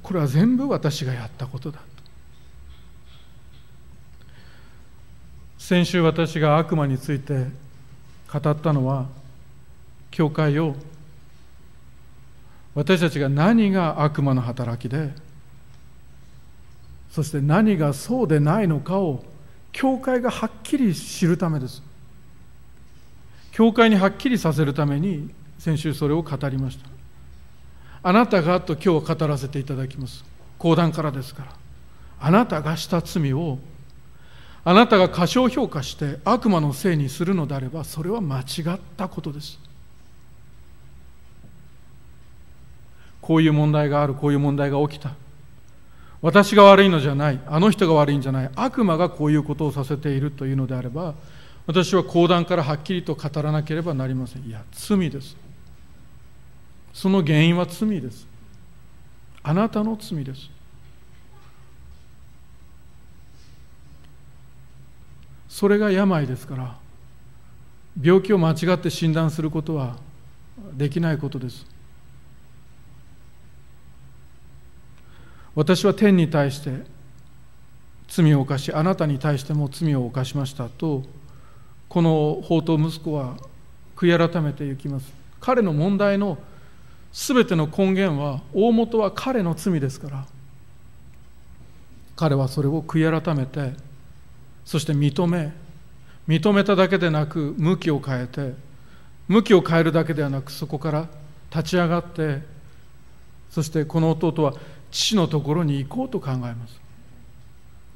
[0.04, 1.84] これは全部私がやったことだと。
[5.58, 7.46] 先週私が悪魔について
[8.32, 9.06] 語ったのは
[10.12, 10.76] 教会を
[12.76, 15.10] 私たちが何が悪魔の働きで
[17.12, 19.22] そして何がそうでないのかを
[19.70, 21.82] 教会がはっきり知るためです。
[23.52, 26.88] 教会にはっきりさせるために先週それを語りました。
[28.02, 30.24] あなたがと今日語らせていただきます。
[30.58, 31.52] 講談からですから。
[32.18, 33.58] あなたがした罪を
[34.64, 39.58] あなたが過小評価して悪魔のせいにするのであればそれは間違ったことです。
[43.20, 45.14] こういう問題があるこういう問題が起きた。
[46.22, 47.40] 私が悪いのじゃない。
[47.46, 48.50] あの人が悪いんじゃない。
[48.54, 51.14] 悪魔がこういうことをさせているというのであれば
[51.66, 54.44] 私は講談からはっきりと語らなければなりません。
[54.44, 55.36] いや罪です。
[56.92, 58.26] その原因は罪です。
[59.42, 60.48] あなたの罪です。
[65.48, 66.76] それが病ですから
[68.00, 69.96] 病気を間違って診断することは
[70.74, 71.71] できないことです。
[75.54, 76.82] 私は天に対して
[78.08, 81.02] 罪を犯しあなたに対しても罪を犯しましたと
[81.88, 83.36] この宝刀息子は
[83.96, 85.12] 悔い改めていきます。
[85.42, 86.38] 彼の問題の
[87.12, 90.26] 全ての根源は大元は彼の罪ですから
[92.16, 93.72] 彼はそれを悔い改めて
[94.64, 95.52] そして認め
[96.28, 98.54] 認めただけでなく向きを変えて
[99.28, 101.08] 向きを変えるだけではなくそこから
[101.50, 102.40] 立ち上がって
[103.50, 104.54] そしてこの弟は
[104.92, 106.80] 父のところに行こうと考えます。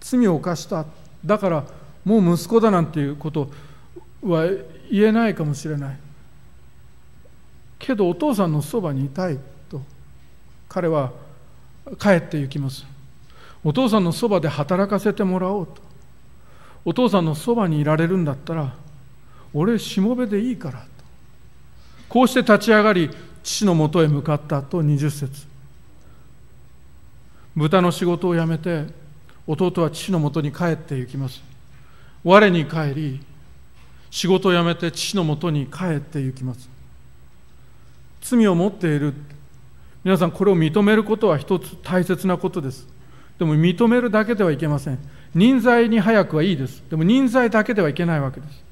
[0.00, 0.86] 罪を犯した。
[1.24, 1.64] だから
[2.04, 3.50] もう息子だなんていうこと
[4.22, 4.46] は
[4.90, 5.98] 言えないかもしれない。
[7.78, 9.82] けどお父さんのそばにいたいと。
[10.68, 11.12] 彼は
[11.98, 12.86] 帰って行きます。
[13.62, 15.74] お父さんのそばで働かせてもらおうと。
[16.84, 18.74] お父さんのそばにいられるんだったら
[19.52, 20.86] 俺しもべでいいからと。
[22.08, 23.10] こうして立ち上がり
[23.42, 25.55] 父のもとへ向かったと20節。
[27.56, 28.84] 豚の仕事を辞めて
[29.46, 31.42] 弟は父のもとに帰って行きます。
[32.22, 33.20] 我に帰り
[34.10, 36.68] 仕事を辞めて父のもとに帰って行きます。
[38.20, 39.14] 罪を持っている。
[40.04, 42.86] 皆さんこれを認めることは一つ大切なことです。
[43.38, 44.98] でも認めるだけではいけません。
[45.34, 46.82] 人罪に早くはいいです。
[46.90, 48.64] でも人罪だけではいけないわけです。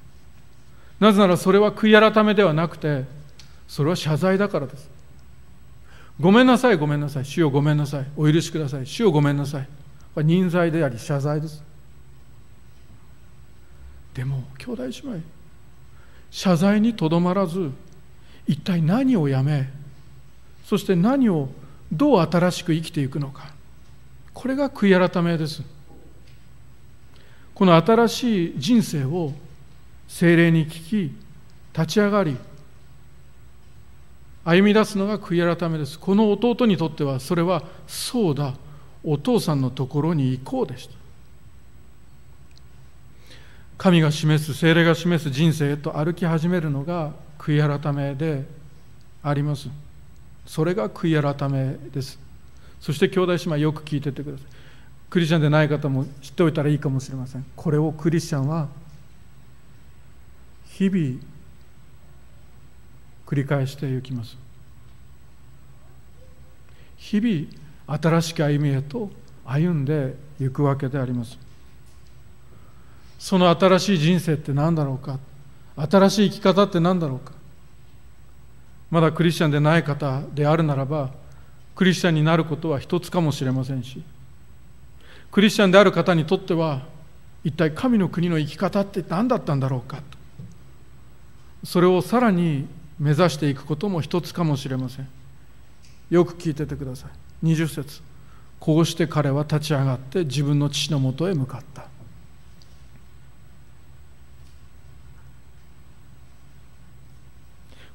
[1.00, 3.04] なぜならそれは悔い改めではなくて
[3.66, 4.93] それは謝罪だからです。
[6.20, 7.24] ごめんなさいごめんなさい。
[7.24, 8.06] 主よごめんなさい。
[8.16, 8.86] お許しください。
[8.86, 9.68] 主よごめんなさい。
[10.22, 11.62] 人罪であり謝罪です。
[14.14, 15.20] でも兄弟姉妹
[16.30, 17.72] 謝罪にとどまらず
[18.46, 19.68] 一体何をやめ
[20.64, 21.48] そして何を
[21.90, 23.52] どう新しく生きていくのか。
[24.32, 25.62] これが悔い改めです。
[27.54, 29.32] この新しい人生を
[30.08, 31.14] 精霊に聞き
[31.72, 32.36] 立ち上がり
[34.44, 35.98] 歩み出すのが悔い改めです。
[35.98, 38.54] この弟にとってはそれはそうだ。
[39.02, 40.94] お父さんのところに行こうでした。
[43.76, 48.44] 神が示す精霊が示す人生へと歩き始めるのが悔い改めで
[49.22, 49.68] あります。
[50.46, 52.18] それが悔い改めです。
[52.80, 54.46] そして兄弟姉妹よく聞いててください。
[55.10, 57.44] クリスチャンでない方も知っておいたらいいかもしれません。
[57.56, 58.68] これをクリスチャンは
[60.66, 61.20] 日々
[63.26, 64.36] 繰り返していきます。
[66.96, 69.10] 日々新しく歩みへと
[69.44, 71.38] 歩んでいくわけであります。
[73.18, 75.18] その新しい人生って何だろうか？
[75.76, 77.32] 新しい生き方って何だろうか？
[78.90, 81.10] まだクリスチャンでない方であるならば
[81.74, 84.02] クリスチャンになることは一つかもしれませんし
[85.32, 86.82] クリスチャンである方にとっては
[87.42, 90.02] 一体神の国の生き方って何だったんだろうか？
[91.64, 92.66] それをさらに
[92.98, 95.08] 目指していくことも一つかもしれません。
[96.10, 97.08] よく聞いててくださ
[97.42, 97.46] い。
[97.46, 98.02] 20節。
[98.60, 101.88] こうして彼は立ち上がって自分の父のもとへ向かった。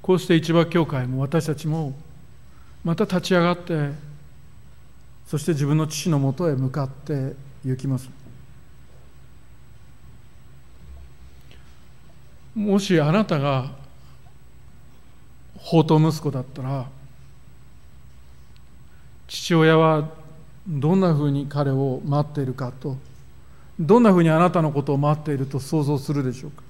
[0.02, 1.94] こうして市場教会も私たちも
[2.84, 3.92] また立ち上がって
[5.28, 8.10] そして自分の父のもとへ向かって行きます。
[12.56, 13.72] もしあなたが
[15.64, 16.88] 宝刀息子だったら
[19.28, 20.10] 父親は
[20.68, 22.98] どんなふうに彼を待っているかと
[23.80, 26.64] どんなふうにあなたのことを待っていると想像するでしょうか。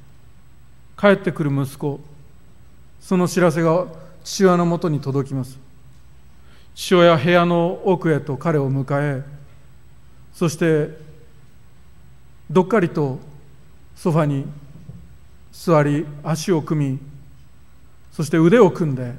[1.14, 2.00] 帰ってくる息子
[3.00, 3.88] その知らせが
[4.24, 5.58] 父親のもとに届きます。
[6.76, 9.24] 父親は部屋の奥へと彼を迎え
[10.34, 10.98] そして
[12.50, 13.20] どっかりと
[13.96, 14.46] ソファに
[15.52, 17.00] 座り足を組み
[18.20, 19.14] そして腕を組んで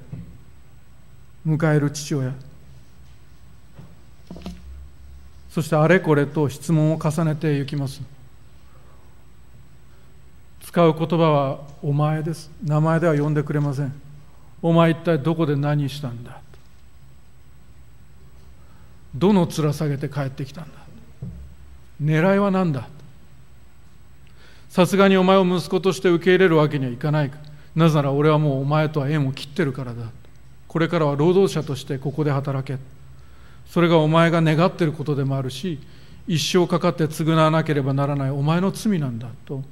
[1.46, 2.34] 迎える父親。
[5.48, 8.02] そしてあれこれと質問を重ねていきます。
[10.62, 12.50] 使う言葉は「お前」です。
[12.62, 13.92] 名前では呼んでくれません。
[14.60, 16.38] お前一体どこで何したんだ。
[19.14, 20.78] どの面下げて帰ってきたんだ。
[22.02, 22.86] 狙いは何だ。
[24.68, 27.38] さすがにお前を息子として受け入れるわけにはいかないか。
[27.74, 30.04] なぜなら俺はもうお前とは縁を切ってるからだ。
[30.68, 32.78] これからは労働者としてここで働け。
[33.66, 35.78] それがお前が願っていることでもあるし
[36.26, 39.62] 一生かかって償わなければならないお前の罪なんだと。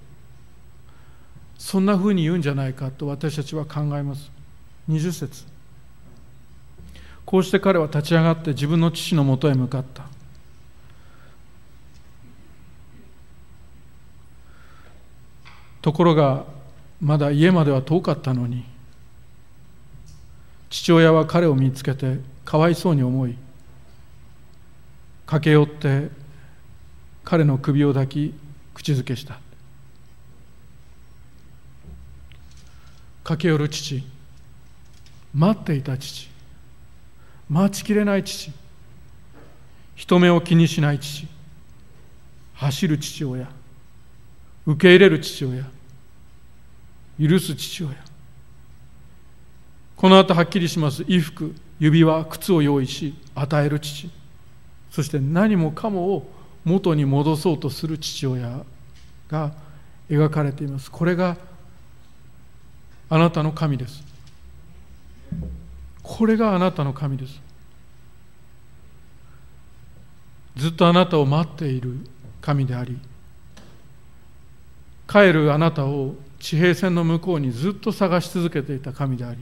[1.58, 4.30] そんなふうに言うんじゃないかと私たちは考えます。
[4.88, 5.44] 20節。
[7.24, 10.04] こうして彼は立ち上がって自分の父のもとへ向かった。
[15.82, 16.44] ところが
[17.00, 18.64] まだ家までは遠かったのに
[20.70, 23.36] 父親は彼を見つけてかわいそうに思い
[25.26, 26.10] 駆け寄って
[27.24, 28.34] 彼の首を抱き
[28.72, 29.38] 口づけした。
[33.22, 34.02] 駆け寄る父。
[35.34, 36.30] 待っていた父。
[37.50, 38.50] 待ちきれない父。
[39.94, 41.26] 人目を気にしない父。
[42.54, 43.46] 走る父親。
[44.64, 45.66] 受け入れる父親。
[47.20, 47.94] 許す父親。
[49.96, 51.04] この後はっきりします。
[51.04, 54.10] 衣服指輪靴を用意し与える父。
[54.90, 56.30] そして何もかもを
[56.64, 58.64] 元に戻そうとする父親
[59.28, 59.52] が
[60.08, 60.90] 描かれています。
[60.90, 61.36] これが
[63.10, 64.02] あなたの神です。
[66.02, 67.40] これがあなたの神です。
[70.56, 71.98] ずっとあなたを待っている
[72.40, 72.98] 神であり
[75.08, 79.38] 帰るあなたを地平線の向こうにずっと探し続けていた神であり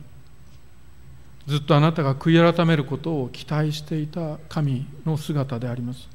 [1.46, 6.08] ずっとあなたが悔い改めることを期待していた神の姿であります。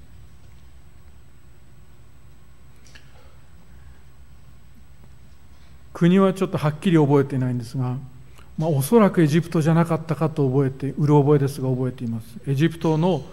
[5.94, 7.96] 国はちょっとはっきり覚えていないんですが、
[8.58, 12.26] まあ、おそらくエジプトじゃなかったかと覚えてうる覚えですが覚えています。
[12.48, 13.24] エジプトの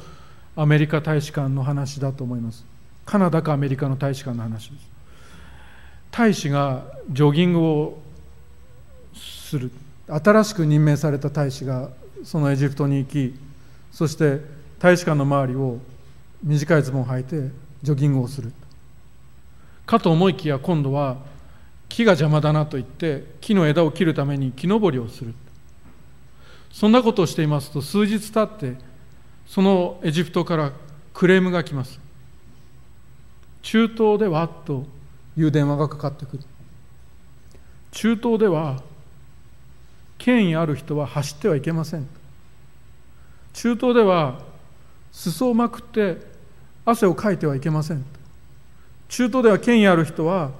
[0.55, 2.64] アメリカ大使館の話だと思います。
[3.07, 4.97] カナダかアメリカの大使館の話です。
[6.11, 7.99] 大使がジョギングを
[9.15, 9.71] する。
[10.09, 11.91] 新しく任命された大使が
[12.25, 13.35] そのエジプトに行き
[13.93, 14.41] そして
[14.79, 15.79] 大使館の周りを
[16.43, 17.51] 短いズボンを履いて
[17.83, 18.53] ジョギングをする。
[19.87, 21.17] かと思いきや今度は
[21.89, 25.35] 木が邪魔だなと言って木の枝を切るために木登りをする。
[26.71, 28.79] そんなことをしていますと数日経って
[29.47, 30.73] そのエジプトから
[31.15, 31.99] クレームが来ます。
[33.63, 34.85] 中東ではと
[35.39, 36.43] いう電話がかかってくる。
[37.93, 38.82] 中東では
[40.18, 42.09] 権威ある人は走ってはいけません。
[43.53, 44.41] 中東では
[45.12, 46.18] 裾をまくって
[46.84, 48.05] 汗をかいてはいけません。
[49.09, 50.51] 中東では権威ある人は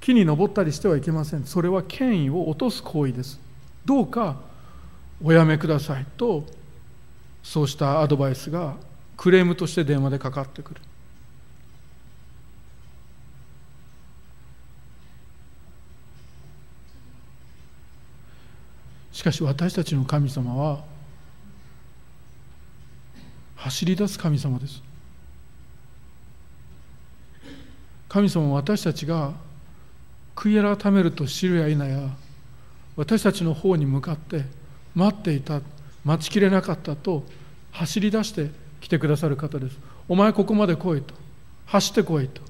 [0.00, 1.44] 木に登ったりしてはいけません。
[1.44, 3.40] それは権威を落とす行為です。
[3.86, 4.36] どうか
[5.22, 6.44] おやめくださいと
[7.42, 8.74] そうしたアドバイスが
[9.16, 10.80] クレームとして電話でかかってくる。
[19.14, 20.82] しかし私たちの神様は
[23.54, 24.82] 走り出す神様です。
[28.08, 29.32] 神様は私たちが
[30.34, 32.10] 悔い改めると知るや否や
[32.96, 34.44] 私たちの方に向かって
[34.96, 35.60] 待っていた
[36.04, 37.22] 待ちきれなかったと
[37.70, 38.50] 走り出して
[38.80, 39.78] 来てくださる方です。
[40.08, 41.14] お前ここまで来いと
[41.66, 42.42] 走ってこいと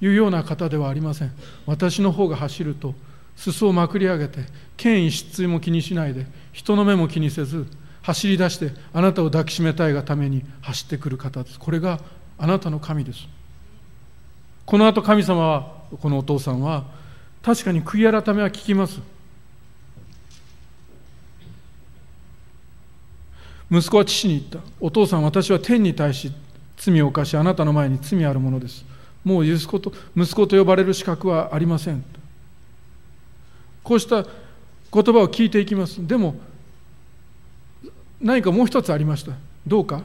[0.00, 1.32] いうような方ではありません。
[1.64, 2.96] 私の方が走ると
[3.36, 4.40] 裾をまくり上げて
[4.76, 7.66] 権威失墜も気にしないで人の目も気にせず
[8.02, 11.58] 走り出してあなたを抱きしめたいがために走ってくる方です。
[11.58, 12.00] これが
[12.36, 13.26] あなたの神です。
[14.66, 16.84] この後神様はこのお父さんは
[17.42, 19.00] 確かに悔い改めは聞きます。
[23.70, 24.70] 息子は父に言った。
[24.80, 26.32] お父さん私は天に対し
[26.76, 28.84] 罪を犯しあなたの前に罪あるものです。
[29.24, 32.04] もう息子と息子と呼ばれる資格はありません。
[33.82, 34.30] こうした言
[34.90, 36.06] 葉を聞いていきます。
[36.06, 36.36] でも
[38.20, 39.32] 何かもう一つありました。
[39.66, 40.02] どうか。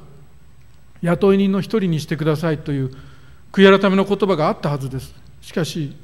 [1.01, 2.91] 雇い人の一人にしてくださいという
[3.51, 5.13] 悔い改めの言葉があったはずです。
[5.41, 5.95] しかし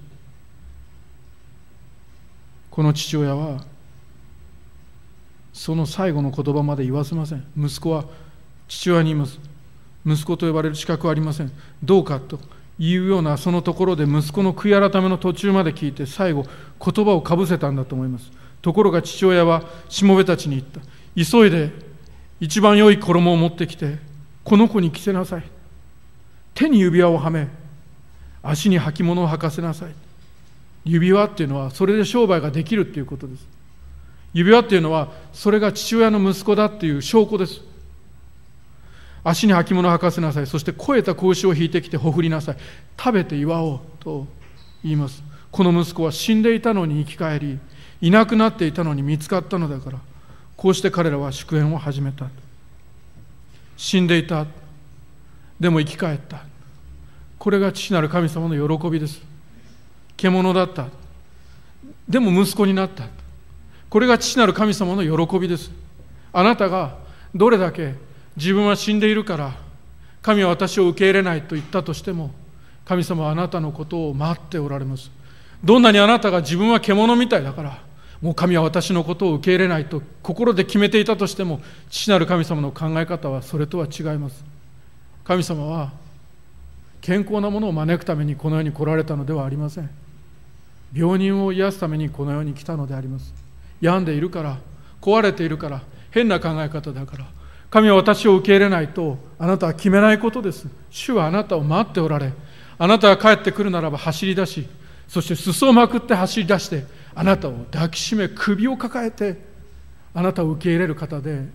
[2.70, 3.64] この父親は
[5.52, 7.46] その最後の言葉まで言わせません。
[7.58, 8.06] 息子は
[8.68, 9.40] 父親に言います。
[10.06, 11.52] 息子と呼ばれる資格はありません。
[11.84, 12.40] どうかと。
[12.80, 18.32] いうようなそのところで息子の悔い改めの途中まで聞いて最後言葉をかぶせたんだと思います。
[18.62, 20.80] ところが父親はしもべたちに言った。
[21.16, 21.72] 急いで
[22.40, 23.98] 一番良い衣を持ってきて
[24.44, 25.44] この子に着せなさい。
[26.54, 27.48] 手に指輪をはめ
[28.42, 29.92] 足に履物を履かせなさい。
[30.86, 33.48] 指輪っていうのはそれで商売ができるっていうことです。
[34.34, 37.62] 指輪っていうのはそれが父親の息子だっていう証拠です。
[39.24, 40.48] 足に履物を履かせなさい。
[40.48, 42.58] そして肥えた子牛を引いてきてほふりなさい。
[42.98, 44.28] 食べて祝おうと
[44.84, 45.24] 言います。
[45.52, 47.60] この息子は死んでいたのに生き返り
[48.02, 50.00] いなくなっていたのに見つかったのだから
[50.58, 52.28] こうして彼らは祝宴を始めた。
[53.78, 54.46] 死んでいた。
[55.60, 56.44] でも生き返った。
[57.40, 59.22] これが父なる神様の喜びです。
[60.18, 60.88] 獣だった。
[62.08, 63.06] でも息子になった。
[63.90, 65.72] これが父なる神様の喜びです。
[66.32, 66.98] あなたが
[67.36, 67.96] どれだけ
[68.36, 69.54] 自分は死んでいるから
[70.22, 72.32] 神は私を受け入れないと言ったとしても
[72.86, 75.10] 神様はあなたのことを待っておられます。
[75.64, 77.82] どんなにあなたが自分は獣みたいだから
[78.22, 84.44] もう神は私のことを受け入れないと心で決めていたとしても父なる神様の考え方はそれとは違います。
[85.24, 85.92] 神様は
[87.02, 89.90] 健康なものを招くためにこの世に来られたのではありません。
[90.94, 93.34] 病人を癒すためにこの世に来たのであります。
[93.82, 94.58] 病んでいるから
[95.02, 95.82] 壊れているから
[96.12, 97.26] 変な考え方だから
[97.74, 100.68] 神は私を受け入れないとあなたは決めないことです。
[100.92, 102.32] 主はあなたを待っておられ
[102.78, 104.68] あなたが帰ってくるならば走り出し
[105.08, 109.38] そして裾をまくって走り出してあなたを抱きしめ首を抱えて
[110.14, 111.46] あなたを受け入れる方で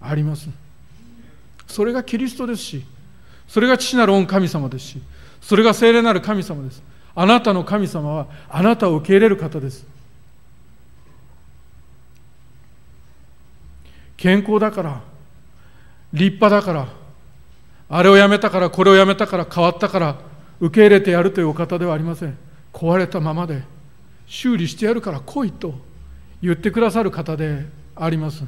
[0.00, 0.48] あります。
[1.66, 2.84] それがキリストですし
[3.48, 5.02] それが父なる御神様ですし
[5.40, 6.80] それが聖霊なる神様です。
[7.16, 9.84] あなたの神様はあなたを受け入れる方です。
[14.16, 15.15] 健康だから
[16.12, 16.88] 立派だから
[17.88, 20.18] あれをやめたからこれをやめたから変わったから
[20.60, 22.36] 受け入れてやるというお方ではありません。
[22.72, 23.62] 壊れたままで
[24.26, 25.74] 修理してやるから来いと
[26.42, 28.44] 言ってくださる方であります。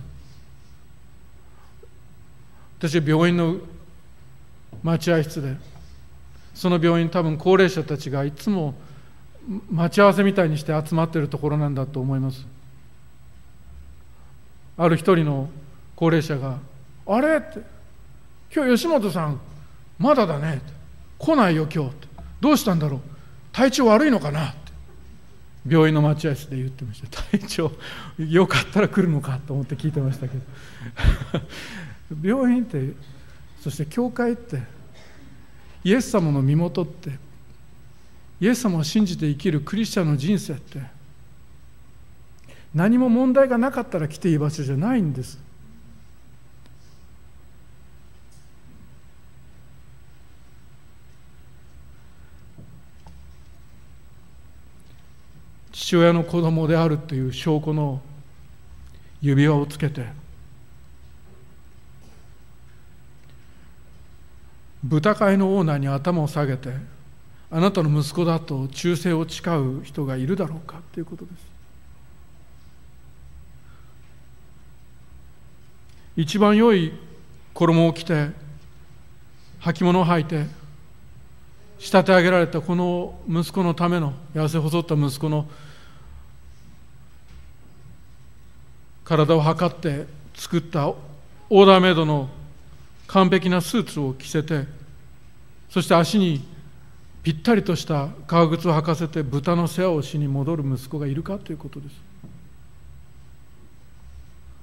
[2.79, 3.57] 私は病院の
[4.83, 5.57] 待合室で
[6.55, 8.75] その病院多分高齢者たちがいつも
[9.71, 12.47] 待ち合わせみたいにして集まっているところなんだと思います。
[14.77, 15.49] ある一人の
[15.97, 16.59] 高齢者が
[17.09, 17.63] 「あれ?」って
[18.55, 19.41] 「今日吉本さん
[19.99, 20.61] まだだね」
[21.19, 22.09] 来ないよ今日」って
[22.41, 23.01] 「どうしたんだろう。
[23.51, 24.69] 体調悪いのかな?」って。
[25.67, 27.23] 病院の待合室で言ってました。
[27.23, 27.73] 体調
[28.19, 30.43] よかったら来るのかと思って聞いてましたけど。
[32.23, 32.95] 病院って
[33.61, 34.63] そして教会って
[35.85, 37.19] イエス様の身元って
[38.41, 40.81] イエス様を信じて生きるクリスチャンの人生って
[42.75, 45.39] 何も問題がなかったら来ていい場所じゃないんです。
[55.89, 58.03] 父親の子供であるという証拠の
[59.23, 60.05] 指輪をつけて
[64.85, 66.75] 豚飼いのオーナーに頭を下げて
[67.51, 71.37] あなたの息子だと忠誠を誓う人がいるだろうかということです。
[76.19, 76.93] 一番良い
[77.55, 78.29] 衣を着て
[79.61, 80.45] 履物を履いて
[81.79, 85.49] 仕立て上げられたこの息子のための痩せ細った息子の
[89.09, 90.05] 体を測って
[90.35, 92.29] 作ったオーダーメイドの
[93.07, 94.67] 完璧なスーツを着せて
[95.71, 96.47] そして足に
[97.23, 101.95] ぴったりとした革靴を履かせて豚の世話をしに戻る息子がいるかということです。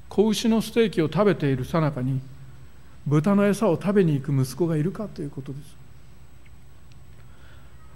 [0.09, 2.21] 子牛のステーキを食べているさなかに
[3.05, 5.59] 豚の餌を食べに行く息子がいるかということで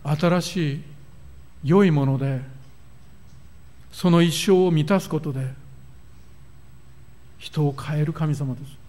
[0.04, 0.20] す。
[0.22, 0.82] 新しい
[1.64, 2.41] 良いもので
[3.91, 5.68] その一生を満たすことで
[7.39, 8.79] 人を変える神様です。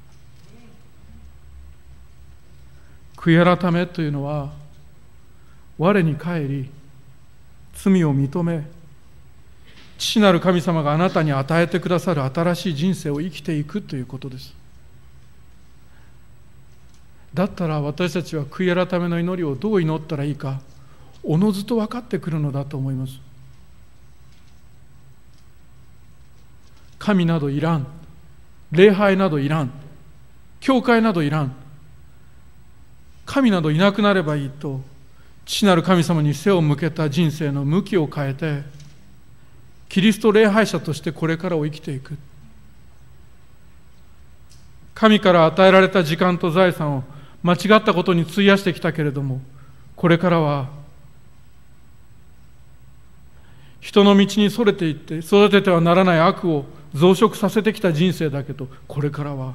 [3.16, 4.50] 悔い改めというのは
[5.78, 6.70] 我に返り
[7.74, 8.64] 罪を認め
[9.98, 14.54] 父なる神様があなたに与えてくださる新しい人生を生きていくということです。
[17.34, 20.60] だったら私たちは悔い改めの祈りをどう祈ったらいいか
[21.22, 23.20] おのずと分かってくるのだと思います。
[26.98, 27.99] 神などいらん。
[28.72, 29.70] 礼拝などいらん。
[30.60, 31.54] 教会などいらん。
[33.26, 34.80] 神などいなくなればいいと
[35.44, 38.62] 父なる神様に背を向けた人生の向きを変えて
[39.88, 42.16] キリスト礼拝者としてこれからを生きていく。
[44.94, 47.04] 神から与えられた時間と財産を
[47.42, 49.40] 間違ったことに費やしてきたけれども
[49.96, 50.68] これからは
[53.80, 59.54] 人の道にそれていって育ててはならない悪を増殖させてきた人生だけどこれからは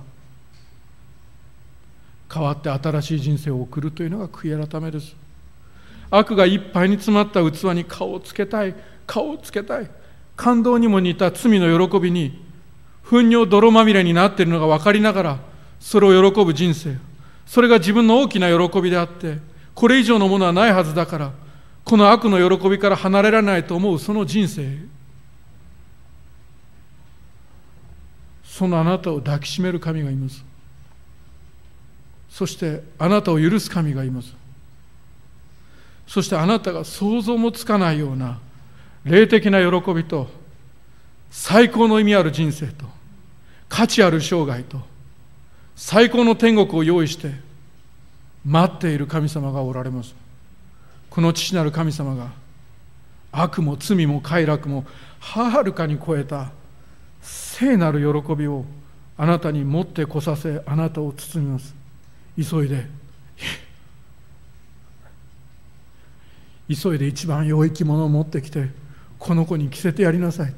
[2.34, 5.16] 変わって新しい人生を送るというのが悔い改めです。
[6.10, 8.76] 悪がいっぱいに詰まった器に顔をつけたい
[9.06, 9.90] 顔をつけたい。
[10.36, 12.44] 感動にも似た罪の喜びに
[13.04, 15.40] 糞尿泥まみれになっているのが分かりながら
[15.80, 16.98] それを喜ぶ人生。
[17.46, 19.38] それが自分の大きな喜びであって
[19.74, 21.32] これ以上のものはないはずだから
[21.84, 24.95] この悪の喜びから離れられないと思うその人生。
[28.56, 30.42] そのあなたを抱きしめる神がいます。
[32.30, 34.34] そしてあなたを許す神がいます。
[36.08, 38.40] そしてあなたが想像もつかないような
[39.04, 40.30] 霊的な喜びと
[41.30, 42.86] 最高の意味ある人生と
[43.68, 44.80] 価値ある生涯と
[45.76, 47.34] 最高の天国を用意して
[48.46, 50.16] 待っている神様がおられます。
[51.10, 52.30] この父なる神様が
[53.34, 54.86] 悪も罪も快楽も
[55.20, 56.52] はるかに超えた
[57.26, 58.66] 聖なる喜びを
[59.18, 61.74] あなたに持ってこさせあなたを包みます。
[62.38, 62.86] 急いで。
[66.68, 68.70] 急いで一番良い着物を持ってきて
[69.20, 70.54] この子に着せてやりなさい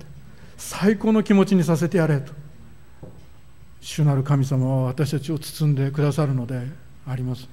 [0.55, 2.33] 最高の気持ちにさせてやれと。
[3.79, 6.67] 主なる神様は私たちを包んでくださるので
[7.07, 7.47] あります。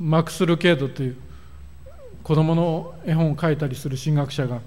[0.00, 1.16] マックス・ルケードという
[2.24, 4.60] 子供の絵本を描いたりする神学者が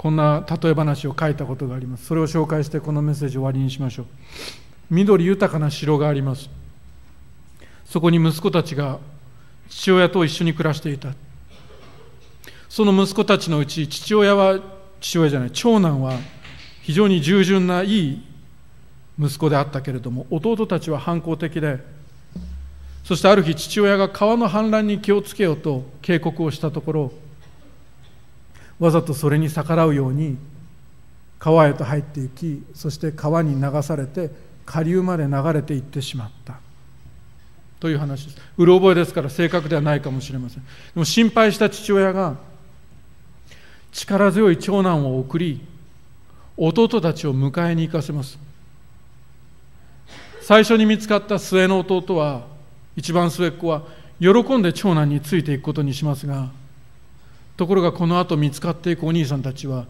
[0.00, 2.06] こんな例え話を書いたことがあります。
[2.06, 4.06] それを紹介してこのメッセージ終わりにしましょう。
[4.88, 6.48] 緑豊かな城があります。
[7.84, 8.98] そこに息子たちが
[9.68, 11.12] 父親と一緒に暮らしていた。
[12.70, 14.58] その息子たちのうち父親は
[15.02, 16.16] 父親じゃない長男は
[16.80, 18.22] 非常に従順ないい
[19.18, 21.78] 息子であったけれども弟たちは反抗的で
[23.04, 27.12] そしてある日父親が川の氾濫に気をつけようと警告をしたところ
[28.80, 30.36] わざとそれに逆らうように
[31.38, 34.30] 川へと入っていきそして川に流されて
[34.66, 36.58] 下流まで流れていってしまった。
[37.80, 38.36] という話です。
[38.58, 40.62] うろ覚えですから正確ではないかもしれません。
[40.62, 40.66] で
[40.96, 42.36] も心配した父親が
[43.90, 45.66] 力強い長男を送り
[46.56, 48.38] 弟たちを迎えに行かせます。
[50.42, 52.46] 最初に見つかった末の弟は
[52.96, 53.82] 一番末っ子は
[54.20, 56.50] 喜んで長男についていくことにしますが
[57.60, 59.84] ところがこの後見つかっていくお兄さんたちは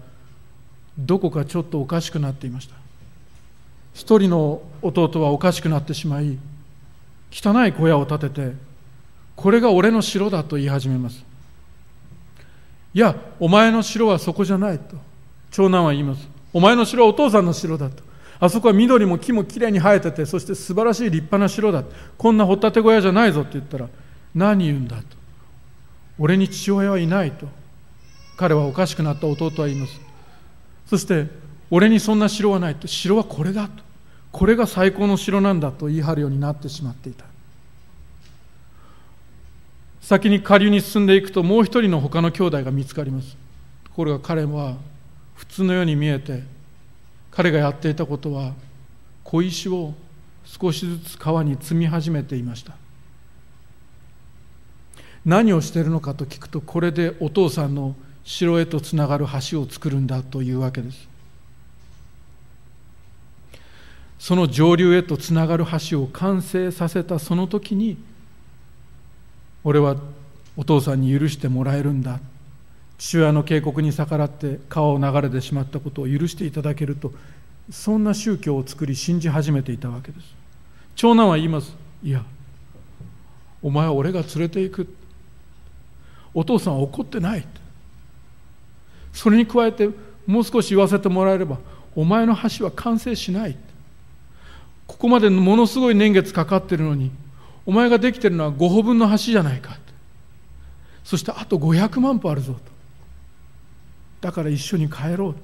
[0.98, 2.74] どこかちょっとおかしくなっていました。
[3.94, 6.36] 一人の弟はおかしくなってしまい
[7.30, 8.52] 汚い小屋を建てて
[9.36, 11.24] これが俺の城だと言い始めます。
[12.92, 14.96] いやお前の城はそこじゃないと
[15.52, 16.28] 長男は言います。
[16.52, 18.02] お前の城はお父さんの城だと。
[18.40, 21.84] あそこは緑も木もきれいに生えててそして素晴らしい立派な城だ
[22.18, 23.88] こんな掘ったて小屋じゃないぞって言ったら
[24.34, 25.04] 何言うんだと。
[26.18, 27.59] 俺に父親はいないと。
[28.40, 30.00] 彼はおかしくなった弟は言います。
[30.86, 31.26] そして
[31.70, 32.88] 俺にそんな城はないと。
[32.88, 33.84] 城はこれだと。
[34.32, 37.26] これが最高の城なんだと言い張るようになってしまっていた。
[40.00, 43.36] 先に下流に進んでいくともう一人の他の兄弟が見つかります。
[43.84, 44.76] ところが彼は
[45.34, 46.42] 普通のように見えて
[47.30, 48.54] 彼がやっていたことは
[49.22, 49.92] 小石を
[50.46, 52.72] 少しずつ川に積み始めていました。
[55.26, 57.94] 何をしているのかと聞くとこれでお父さんの
[58.30, 61.08] 城へとつながる橋を作るんだというわけです。
[64.20, 67.96] その上流へとつながる橋を完成させたその時に
[69.64, 69.96] 俺は
[70.56, 72.20] お父さんに許してもらえるんだ。
[72.98, 77.12] 父親の警告に逆らって川を流れてしまったことを許していただけると
[77.70, 80.26] そんな宗教を作り信じ始めていたわけです。
[80.94, 81.74] 長男は言います。
[82.04, 82.24] いや
[83.60, 84.94] お前は俺が連れて行く。
[86.32, 87.44] お父さんは怒ってない。
[89.12, 89.88] それに加えて
[90.26, 91.58] もう少し言わせてもらえれば
[91.94, 93.56] お前の橋は完成しない。
[94.86, 97.10] ここまでものすごい年月かかってるのに
[97.64, 99.76] お前ができてるのは5歩分の橋じゃないか。
[101.04, 102.60] そしてあと500万歩あるぞと。
[104.20, 105.40] だから一緒に帰ろうと。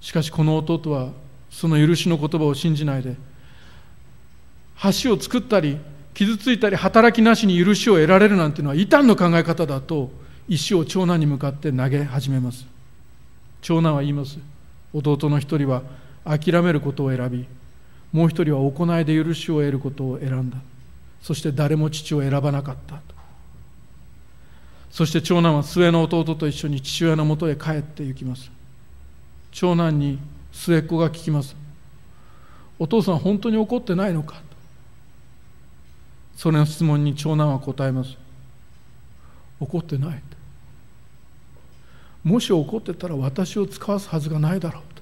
[0.00, 1.10] しかしこの弟は
[1.50, 3.16] その許しの言葉を信じないで
[5.02, 5.78] 橋を作ったり
[6.14, 10.10] 傷ついたり働きなしに許しを得られるなんていうのは異端の考え方だと
[10.48, 12.66] 石を長男に向かって投げ始めます。
[13.62, 14.38] 長男は言います。
[14.92, 15.82] 弟の一人は
[16.24, 17.46] 諦めることを選び
[18.12, 20.56] もう一人は行いで許しを得ることを選んだ。
[21.22, 23.00] そして誰も父を選ばなかった。
[24.90, 28.50] そして長男は末の弟と一緒に父親のもとへ帰って行きます。
[29.52, 30.18] 長男に
[30.52, 31.54] 末っ子が聞きます。
[32.78, 34.42] お父さん本当に怒ってないのか。
[36.36, 38.16] それの質問に長男は答えます。
[39.60, 40.22] 怒ってない。
[42.24, 45.00] もし怒ってたら私を使わすはずがないだろうと。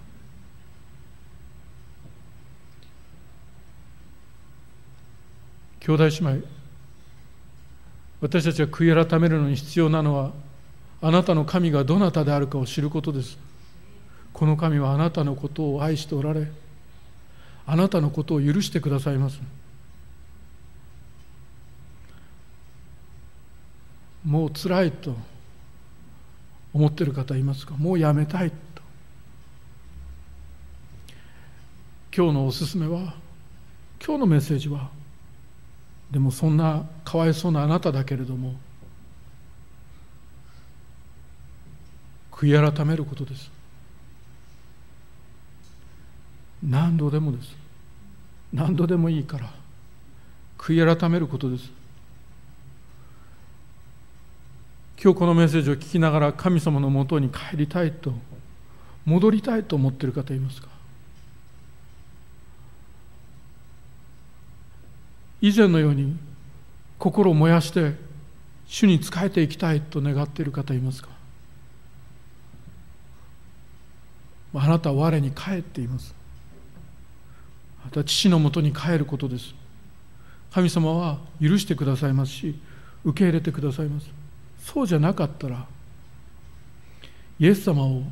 [5.81, 6.47] 兄弟姉妹
[8.21, 10.33] 私たちが悔い改めるのに必要なのは
[11.01, 13.39] あなたの神がどなたであるかを知ることです。
[14.33, 16.47] この神はあなたのことを愛しておられ
[17.67, 19.41] あなたのことを許してくださいます。
[24.29, 25.17] もう辛いと
[26.75, 27.75] 思ってる方いますか？
[27.79, 28.57] もうやめたいと。
[32.15, 33.15] 今日のおすすめは
[34.05, 34.91] 今日のメッセージは
[36.11, 38.55] でもそんなかわいそうなあなただけれども
[42.31, 43.51] 悔い改めることです。
[46.63, 47.57] 何度でもです。
[48.53, 49.51] 何度でもいいから
[50.59, 51.78] 悔い改めることです。
[55.01, 58.13] 今日このメッセージを聞きながら神様のもとに帰りたいと
[59.05, 60.67] 戻りたいと思っている方いますか？
[65.41, 66.17] 以前のように
[66.99, 67.95] 心を燃やして
[68.67, 71.11] 主に仕えていきたいと願っている方いますか？
[74.55, 76.13] あなたは我に帰っています。
[77.85, 79.55] また父のもとに帰ることです。
[80.51, 82.59] 神様は許してくださいますし
[83.05, 84.18] 受け入れてくださいます。
[84.73, 85.67] そうじゃなかったら
[87.41, 88.03] イエス様を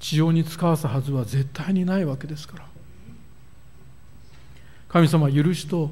[0.00, 2.66] 地上に使わすはずは絶対にないわけですから。
[4.88, 5.90] 神様は許しと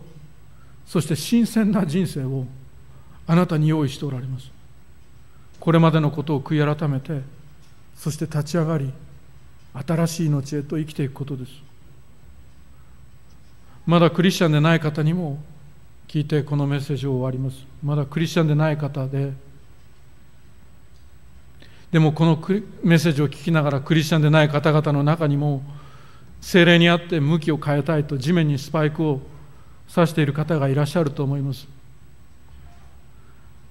[0.86, 2.46] そして新鮮な人生を
[3.26, 4.50] あなたに用意しておられます。
[5.60, 7.20] これまでのことを悔い改めて
[7.94, 8.90] そして立ち上がり
[9.86, 11.52] 新しい命へと生きていくことです。
[13.86, 15.38] まだクリスチャンでない方にも
[16.08, 17.66] 聞いてこのメッセージを終わります。
[17.82, 19.32] まだクリスチャンでない方で
[21.94, 22.34] でもこの
[22.82, 25.62] メッセージを聞きながらクリスチャンでない方々の中にも
[26.40, 29.20] 精霊にあって向きを変えたいと地面にスパイクを
[29.94, 31.68] 刺している方がいらっしゃると思います。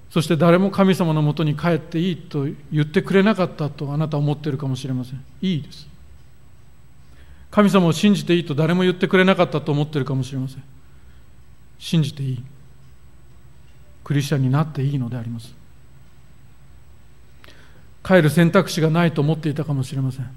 [0.10, 5.22] そして誰も神様のもとに帰っていいと言ってくれなかったとあなたは思っているかもしれません。
[5.42, 5.86] いいです。
[7.52, 10.64] 神様を信じていいと誰も言ってくれなかったと思っているかもしれません。
[11.78, 12.44] 信じていい。
[14.06, 15.63] クリスチャンになっていいのであります。
[18.04, 20.30] 帰る選択肢がないと思っていたかもしれません。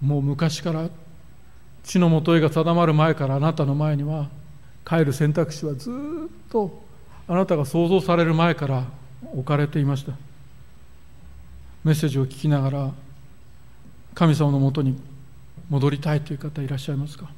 [0.00, 0.90] もう昔から
[1.84, 4.28] 地のもとへが定まる前からあなたの前には
[4.84, 5.94] 帰る選択肢はずっ
[6.50, 6.82] と
[7.28, 8.84] あなたが想像される前から
[9.32, 10.12] 置かれていました。
[11.84, 12.90] メッセージを聞きながら
[14.14, 15.00] 神様のもとに
[15.68, 17.30] 戻りたいという方いらっしゃいますか？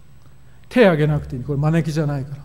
[0.68, 1.44] 手を挙げなくていい。
[1.44, 2.42] これ招きじゃないから。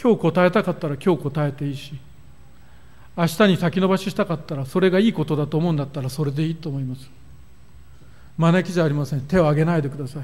[0.00, 1.98] 今日答えたかったら今日答えていいし。
[3.18, 7.10] 明日に先延ばししたかったらそれがいいことだと思うんだったらそれでいいと思います。
[8.36, 9.22] 招きじゃありません。
[9.22, 10.22] 手を挙げないでください。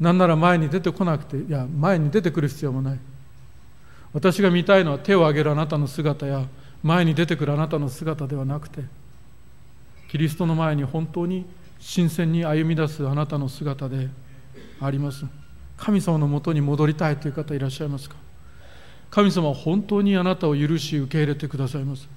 [0.00, 2.98] なんなら前に出てこなくていや前に出てくる必要もない。
[4.12, 6.44] 私が見たいのは手を挙げるあなたの姿や
[6.82, 8.82] 前に出てくるあなたの姿ではなくて
[10.10, 11.46] キリストの前に本当に
[11.78, 14.08] 新鮮に歩み出すあなたの姿で
[14.80, 15.24] あります。
[15.76, 18.16] 神様のもとに戻りたいという方いらっしゃいますか？
[19.14, 22.08] 神様は本当にあなたを許し受け入れてくださいます。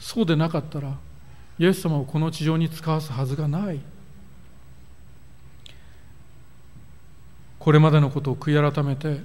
[0.00, 0.98] そうでなかったら
[1.56, 3.78] イエス様をこの地上に使わすはずがない。
[7.60, 9.20] これまでのことを悔い改めて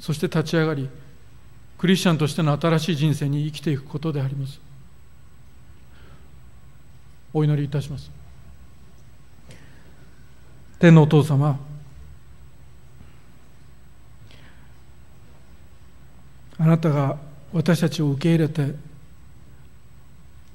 [0.00, 0.90] そして立ち上がり
[1.78, 4.60] クリスチャンとしての新しい人生に生きていくことであります。
[7.32, 8.10] お祈りいたします。
[10.80, 11.60] 天のお父様
[16.60, 17.16] あなたが
[17.54, 18.74] 私たちを受け入れて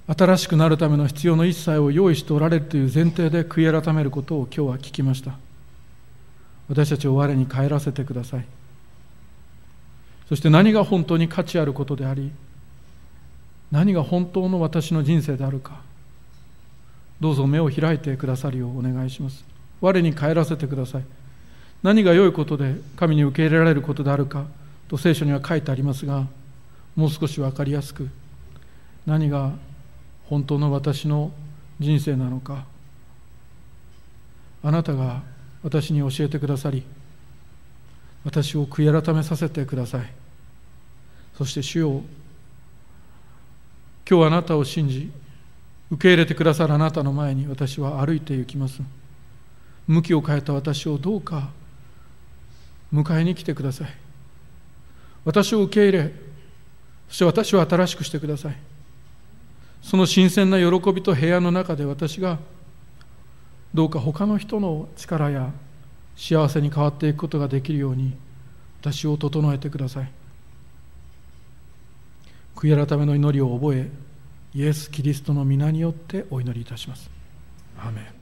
[0.08, 5.34] 新しくなるための必要の一切を用意しておられるという前提で悔い改めることを今日は聞きました。
[6.70, 8.45] 私たちを我に帰らせてください。
[10.30, 12.32] そして何が本当に価値あることであり
[13.72, 15.82] 何が本当の私の人生であるか
[17.20, 19.43] どうぞ目を開いてくださるようお願いします。
[19.82, 21.03] 我に帰らせてください。
[21.82, 24.45] 何が良いことで神に受け入れられることであるか
[24.88, 26.28] と聖書には書いてありますが
[26.96, 28.10] もう少し分かりやすく
[29.06, 29.54] 何が
[30.26, 31.32] 本当の私の
[31.80, 32.66] 人生なのか
[34.64, 35.22] あなたが
[35.64, 36.84] 私に教えてくださり
[38.24, 40.12] 私を悔い改めさせてください。
[41.38, 42.02] そして主よ
[44.10, 45.12] 今日あなたを信じ
[45.92, 48.82] 受け入れてくださるあなたの前に私は歩いて行きます。
[49.88, 51.50] 向きを変えた私をどうか
[52.92, 54.05] 迎えに来てください。
[55.26, 56.13] 私を受け入れ
[57.09, 58.57] そして私を新しくしてください。
[59.82, 62.39] その新鮮な喜びと平安の中で私が
[63.73, 65.51] どうか他の人の力や
[66.15, 68.15] 幸せに変わっていくことができるように
[68.82, 70.11] 私を整えてください。
[72.55, 73.91] 悔い改めの祈りを覚え
[74.55, 77.09] イエス・キリストの皆によってお祈りいたします。
[77.78, 78.14] アメン。